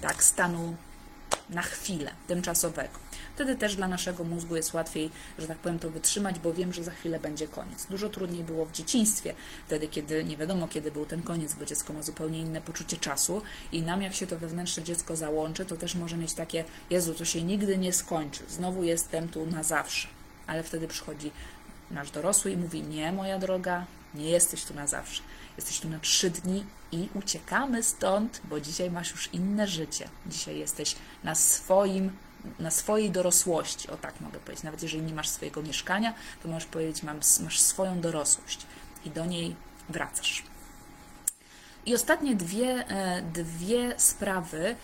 [0.00, 0.76] tak, stanu
[1.50, 2.98] na chwilę, tymczasowego.
[3.34, 6.84] Wtedy też dla naszego mózgu jest łatwiej, że tak powiem, to wytrzymać, bo wiem, że
[6.84, 7.86] za chwilę będzie koniec.
[7.86, 9.34] Dużo trudniej było w dzieciństwie,
[9.66, 13.42] wtedy, kiedy nie wiadomo, kiedy był ten koniec, bo dziecko ma zupełnie inne poczucie czasu
[13.72, 17.24] i nam, jak się to wewnętrzne dziecko załączy, to też może mieć takie, Jezu, to
[17.24, 20.08] się nigdy nie skończy, znowu jestem tu na zawsze.
[20.46, 21.30] Ale wtedy przychodzi
[21.90, 25.22] nasz dorosły i mówi, nie, moja droga, nie jesteś tu na zawsze.
[25.56, 30.08] Jesteś tu na trzy dni i uciekamy stąd, bo dzisiaj masz już inne życie.
[30.26, 32.16] Dzisiaj jesteś na swoim,
[32.58, 33.90] na swojej dorosłości.
[33.90, 34.64] O tak mogę powiedzieć.
[34.64, 38.66] Nawet jeżeli nie masz swojego mieszkania, to możesz powiedzieć, mam, masz swoją dorosłość
[39.04, 39.56] i do niej
[39.88, 40.42] wracasz.
[41.86, 44.76] I ostatnie dwie, e, dwie sprawy,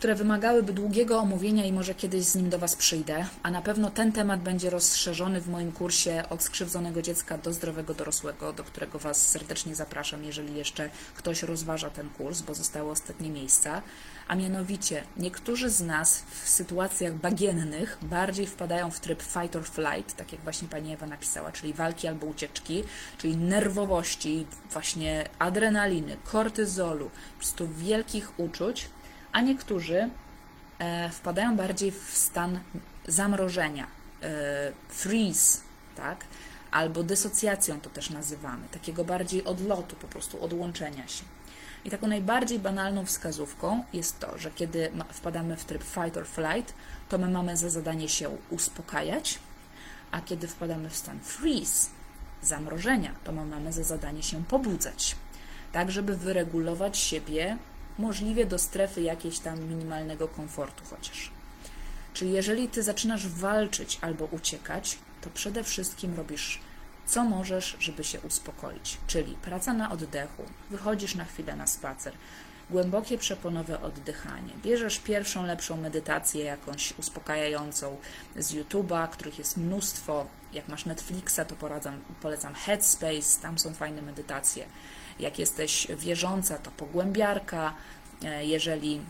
[0.00, 3.90] które wymagałyby długiego omówienia i może kiedyś z nim do Was przyjdę, a na pewno
[3.90, 8.98] ten temat będzie rozszerzony w moim kursie od skrzywdzonego dziecka do zdrowego dorosłego, do którego
[8.98, 13.82] Was serdecznie zapraszam, jeżeli jeszcze ktoś rozważa ten kurs, bo zostały ostatnie miejsca.
[14.28, 20.16] A mianowicie, niektórzy z nas w sytuacjach bagiennych bardziej wpadają w tryb fight or flight,
[20.16, 22.84] tak jak właśnie pani Ewa napisała, czyli walki albo ucieczki,
[23.18, 28.88] czyli nerwowości, właśnie adrenaliny, kortyzolu, po prostu wielkich uczuć,
[29.32, 30.10] a niektórzy
[30.78, 32.60] e, wpadają bardziej w stan
[33.06, 33.86] zamrożenia,
[34.22, 35.60] e, freeze,
[35.96, 36.24] tak?
[36.70, 41.24] Albo dysocjacją to też nazywamy, takiego bardziej odlotu, po prostu odłączenia się.
[41.84, 46.74] I taką najbardziej banalną wskazówką jest to, że kiedy wpadamy w tryb fight or flight,
[47.08, 49.38] to my mamy za zadanie się uspokajać,
[50.10, 51.90] a kiedy wpadamy w stan freeze,
[52.42, 55.16] zamrożenia, to my mamy za zadanie się pobudzać,
[55.72, 57.56] tak żeby wyregulować siebie
[58.00, 61.30] możliwie do strefy jakiejś tam minimalnego komfortu chociaż.
[62.14, 66.60] Czyli jeżeli ty zaczynasz walczyć albo uciekać, to przede wszystkim robisz
[67.06, 68.98] co możesz, żeby się uspokoić.
[69.06, 72.12] Czyli praca na oddechu, wychodzisz na chwilę na spacer,
[72.70, 74.52] Głębokie przeponowe oddychanie.
[74.62, 77.96] Bierzesz pierwszą lepszą medytację, jakąś uspokajającą
[78.36, 80.26] z YouTube'a, których jest mnóstwo.
[80.52, 84.66] Jak masz Netflixa, to poradzam, polecam Headspace, tam są fajne medytacje.
[85.20, 87.74] Jak jesteś wierząca, to pogłębiarka.
[88.24, 89.00] E, jeżeli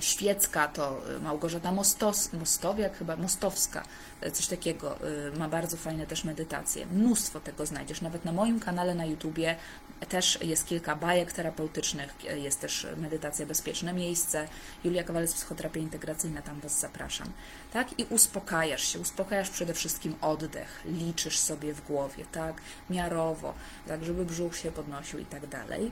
[0.00, 3.84] świecka, to Małgorzata Mostos, Mostowiak, chyba Mostowska,
[4.32, 4.98] coś takiego,
[5.38, 6.86] ma bardzo fajne też medytacje.
[6.86, 9.56] Mnóstwo tego znajdziesz, nawet na moim kanale na YouTubie
[10.06, 14.48] też jest kilka bajek terapeutycznych, jest też medytacja Bezpieczne Miejsce,
[14.84, 17.32] Julia Kawalec, Psychoterapia Integracyjna, tam Was zapraszam.
[17.72, 17.98] Tak?
[17.98, 22.54] I uspokajasz się, uspokajasz przede wszystkim oddech, liczysz sobie w głowie, tak?
[22.90, 23.54] Miarowo,
[23.88, 25.90] tak, żeby brzuch się podnosił i tak dalej.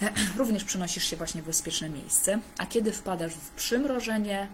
[0.38, 4.48] również przenosisz się właśnie w bezpieczne miejsce, a kiedy wpadasz w przymrożenie,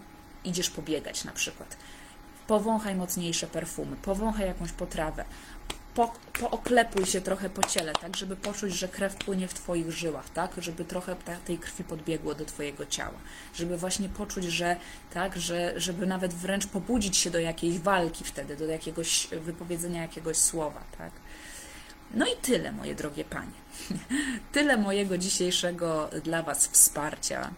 [0.45, 1.77] idziesz pobiegać na przykład.
[2.47, 5.25] Powąchaj mocniejsze perfumy, powąchaj jakąś potrawę,
[5.99, 10.31] po, pooklepuj się trochę po ciele, tak, żeby poczuć, że krew płynie w Twoich żyłach,
[10.31, 13.19] tak, żeby trochę tej krwi podbiegło do Twojego ciała,
[13.55, 14.77] żeby właśnie poczuć, że
[15.15, 20.37] tak, że, żeby nawet wręcz pobudzić się do jakiejś walki wtedy, do jakiegoś wypowiedzenia jakiegoś
[20.37, 21.11] słowa, tak.
[22.15, 23.59] No i tyle, moje drogie panie.
[24.53, 27.51] Tyle mojego dzisiejszego dla Was wsparcia.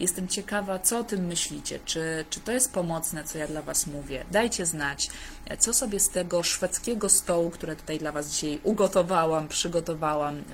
[0.00, 1.78] Jestem ciekawa, co o tym myślicie.
[1.84, 4.24] Czy, czy to jest pomocne, co ja dla Was mówię?
[4.30, 5.10] Dajcie znać,
[5.58, 10.44] co sobie z tego szwedzkiego stołu, które tutaj dla Was dzisiaj ugotowałam, przygotowałam yy,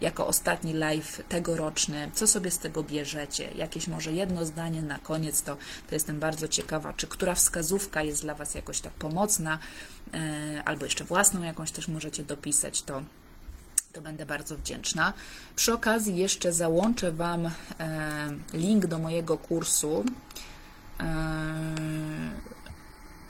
[0.00, 3.50] jako ostatni live tegoroczny, co sobie z tego bierzecie?
[3.54, 5.56] Jakieś może jedno zdanie na koniec, to,
[5.88, 9.58] to jestem bardzo ciekawa, czy która wskazówka jest dla Was jakoś tak pomocna,
[10.12, 10.20] yy,
[10.64, 13.02] albo jeszcze własną jakąś też możecie dopisać, to
[13.94, 15.12] to będę bardzo wdzięczna.
[15.56, 17.52] Przy okazji jeszcze załączę Wam e,
[18.52, 20.04] link do mojego kursu,
[21.00, 21.04] e,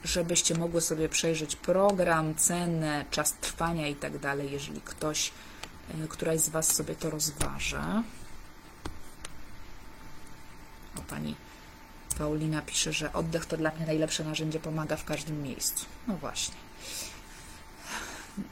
[0.05, 5.33] żebyście mogły sobie przejrzeć program, cenę, czas trwania i tak dalej, jeżeli ktoś,
[6.05, 8.03] e, któraś z Was sobie to rozważa.
[10.99, 11.35] O, pani
[12.19, 15.87] Paulina pisze, że oddech to dla mnie najlepsze narzędzie, pomaga w każdym miejscu.
[16.09, 16.64] No właśnie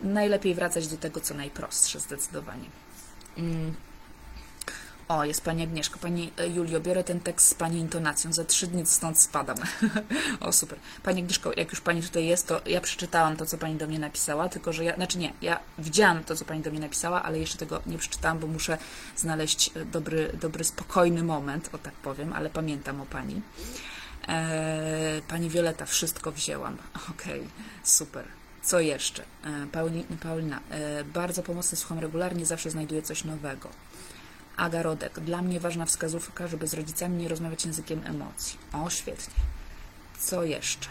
[0.00, 2.66] najlepiej wracać do tego, co najprostsze, zdecydowanie.
[3.38, 3.74] Mm.
[5.08, 5.98] O, jest Pani Agnieszka.
[5.98, 8.32] Pani e, Julio, biorę ten tekst z Pani intonacją.
[8.32, 9.56] Za trzy dni stąd spadam.
[10.40, 10.78] o, super.
[11.02, 13.98] Pani Agnieszko, jak już Pani tutaj jest, to ja przeczytałam to, co Pani do mnie
[13.98, 17.38] napisała, tylko że ja, znaczy nie, ja widziałam to, co Pani do mnie napisała, ale
[17.38, 18.78] jeszcze tego nie przeczytałam, bo muszę
[19.16, 23.42] znaleźć e, dobry, dobry spokojny moment, o tak powiem, ale pamiętam o Pani.
[24.28, 26.76] Eee, pani Wioleta, wszystko wzięłam.
[27.10, 27.50] Okej, okay,
[27.82, 28.41] super.
[28.62, 29.22] Co jeszcze?
[29.44, 33.68] E, Paulina, Paulina e, bardzo pomocny, słucham regularnie, zawsze znajduję coś nowego.
[34.56, 38.58] Agarodek, dla mnie ważna wskazówka, żeby z rodzicami nie rozmawiać językiem emocji.
[38.72, 39.34] O, świetnie.
[40.18, 40.88] Co jeszcze?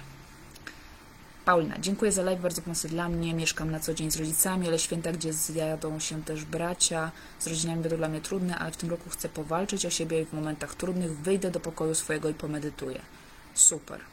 [1.46, 3.34] Paulina, dziękuję za live, bardzo pomocny dla mnie.
[3.34, 7.82] Mieszkam na co dzień z rodzicami, ale święta, gdzie zjadą się też bracia, z rodzinami
[7.82, 10.76] będą dla mnie trudne, ale w tym roku chcę powalczyć o siebie i w momentach
[10.76, 13.02] trudnych wyjdę do pokoju swojego i pomedytuję.
[13.54, 14.11] Super.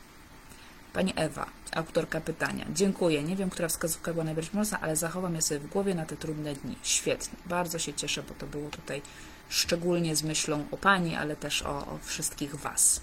[0.93, 2.66] Pani Ewa, autorka pytania.
[2.72, 3.22] Dziękuję.
[3.22, 6.16] Nie wiem, która wskazówka była najbardziej pomocna, ale zachowam je sobie w głowie na te
[6.16, 6.76] trudne dni.
[6.82, 7.39] Świetnie.
[7.47, 9.03] Bardzo się cieszę, bo to było tutaj
[9.49, 13.01] szczególnie z myślą o Pani, ale też o, o wszystkich Was.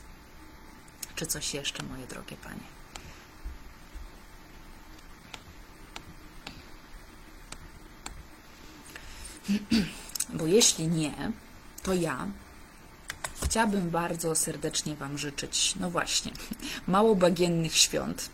[1.16, 2.76] Czy coś jeszcze, moje drogie Panie?
[10.38, 11.32] Bo jeśli nie,
[11.84, 12.28] to ja
[13.46, 16.32] Chciałabym bardzo serdecznie Wam życzyć, no właśnie,
[16.88, 18.30] mało bagiennych świąt,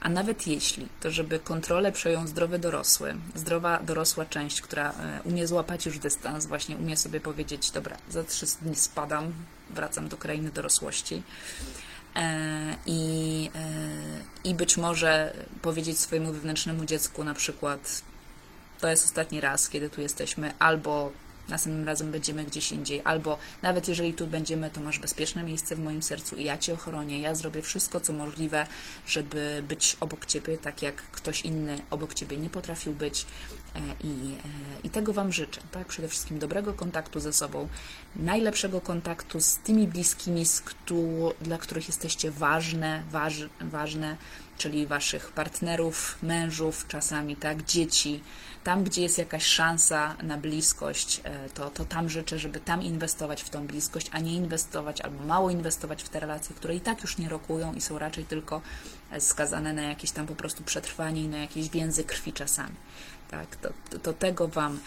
[0.00, 5.46] a nawet jeśli, to żeby kontrolę przejął zdrowy dorosły, zdrowa dorosła część, która e, umie
[5.46, 9.32] złapać już dystans, właśnie umie sobie powiedzieć, dobra, za trzy dni spadam,
[9.70, 11.22] wracam do krainy dorosłości.
[12.16, 18.02] E, I, e, I być może powiedzieć swojemu wewnętrznemu dziecku na przykład,
[18.80, 21.12] to jest ostatni raz, kiedy tu jesteśmy, albo
[21.48, 25.78] następnym razem będziemy gdzieś indziej, albo nawet jeżeli tu będziemy, to masz bezpieczne miejsce w
[25.78, 28.66] moim sercu i ja Cię ochronię, ja zrobię wszystko, co możliwe,
[29.06, 33.26] żeby być obok Ciebie, tak jak ktoś inny obok Ciebie nie potrafił być.
[33.74, 35.86] E, i, e, i tego Wam życzę, tak?
[35.86, 37.68] Przede wszystkim dobrego kontaktu ze sobą,
[38.16, 44.16] najlepszego kontaktu z tymi bliskimi, z któ dla których jesteście ważne, waż, ważne,
[44.58, 48.20] czyli Waszych partnerów, mężów, czasami, tak, dzieci,
[48.64, 53.42] tam, gdzie jest jakaś szansa na bliskość, e, to, to tam życzę, żeby tam inwestować
[53.42, 57.02] w tą bliskość, a nie inwestować albo mało inwestować w te relacje, które i tak
[57.02, 58.60] już nie rokują i są raczej tylko
[59.10, 62.74] e, skazane na jakieś tam po prostu przetrwanie i na jakieś więzy krwi czasami.
[63.30, 64.80] Tak, to, to, to tego Wam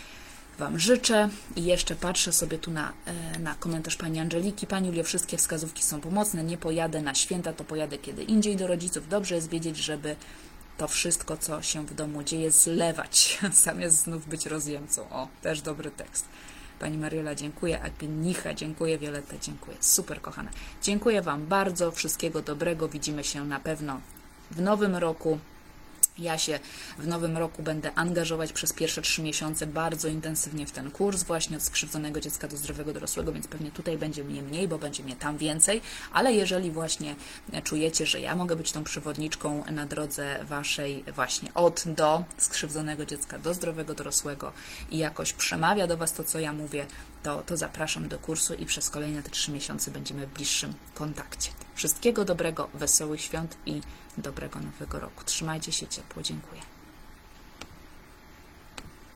[0.60, 4.68] Wam życzę i jeszcze patrzę sobie tu na, e, na komentarz Pani Angeliki.
[4.68, 8.68] Pani Julio, wszystkie wskazówki są pomocne, nie pojadę na święta, to pojadę kiedy indziej do
[8.68, 9.08] rodziców.
[9.10, 10.16] Dobrze jest wiedzieć, żeby
[10.78, 15.10] to wszystko, co się w domu dzieje, zlewać, zamiast znów być rozjemcą.
[15.10, 16.26] O, też dobry tekst.
[16.80, 17.82] Pani Mariola, dziękuję.
[17.82, 18.98] Agnicha, dziękuję.
[18.98, 19.78] Violetta, dziękuję.
[19.80, 20.50] Super, kochane.
[20.82, 21.92] Dziękuję Wam bardzo.
[21.92, 22.88] Wszystkiego dobrego.
[22.88, 24.02] Widzimy się na pewno
[24.52, 25.40] w nowym roku.
[26.18, 26.59] Ja się
[26.97, 31.57] w nowym roku będę angażować przez pierwsze trzy miesiące bardzo intensywnie w ten kurs, właśnie
[31.57, 35.16] od skrzywdzonego dziecka do zdrowego dorosłego, więc pewnie tutaj będzie mnie mniej, bo będzie mnie
[35.16, 35.82] tam więcej,
[36.13, 37.16] ale jeżeli właśnie
[37.63, 43.39] czujecie, że ja mogę być tą przewodniczką na drodze waszej właśnie od do skrzywdzonego dziecka
[43.39, 44.51] do zdrowego dorosłego
[44.91, 46.86] i jakoś przemawia do was to, co ja mówię,
[47.24, 51.49] to, to zapraszam do kursu i przez kolejne te trzy miesiące będziemy w bliższym kontakcie.
[51.76, 53.82] Wszystkiego dobrego, wesołych świąt i
[54.18, 55.24] dobrego nowego roku.
[55.26, 56.24] Trzymajcie się ciepło.
[56.24, 56.61] Dziękuję.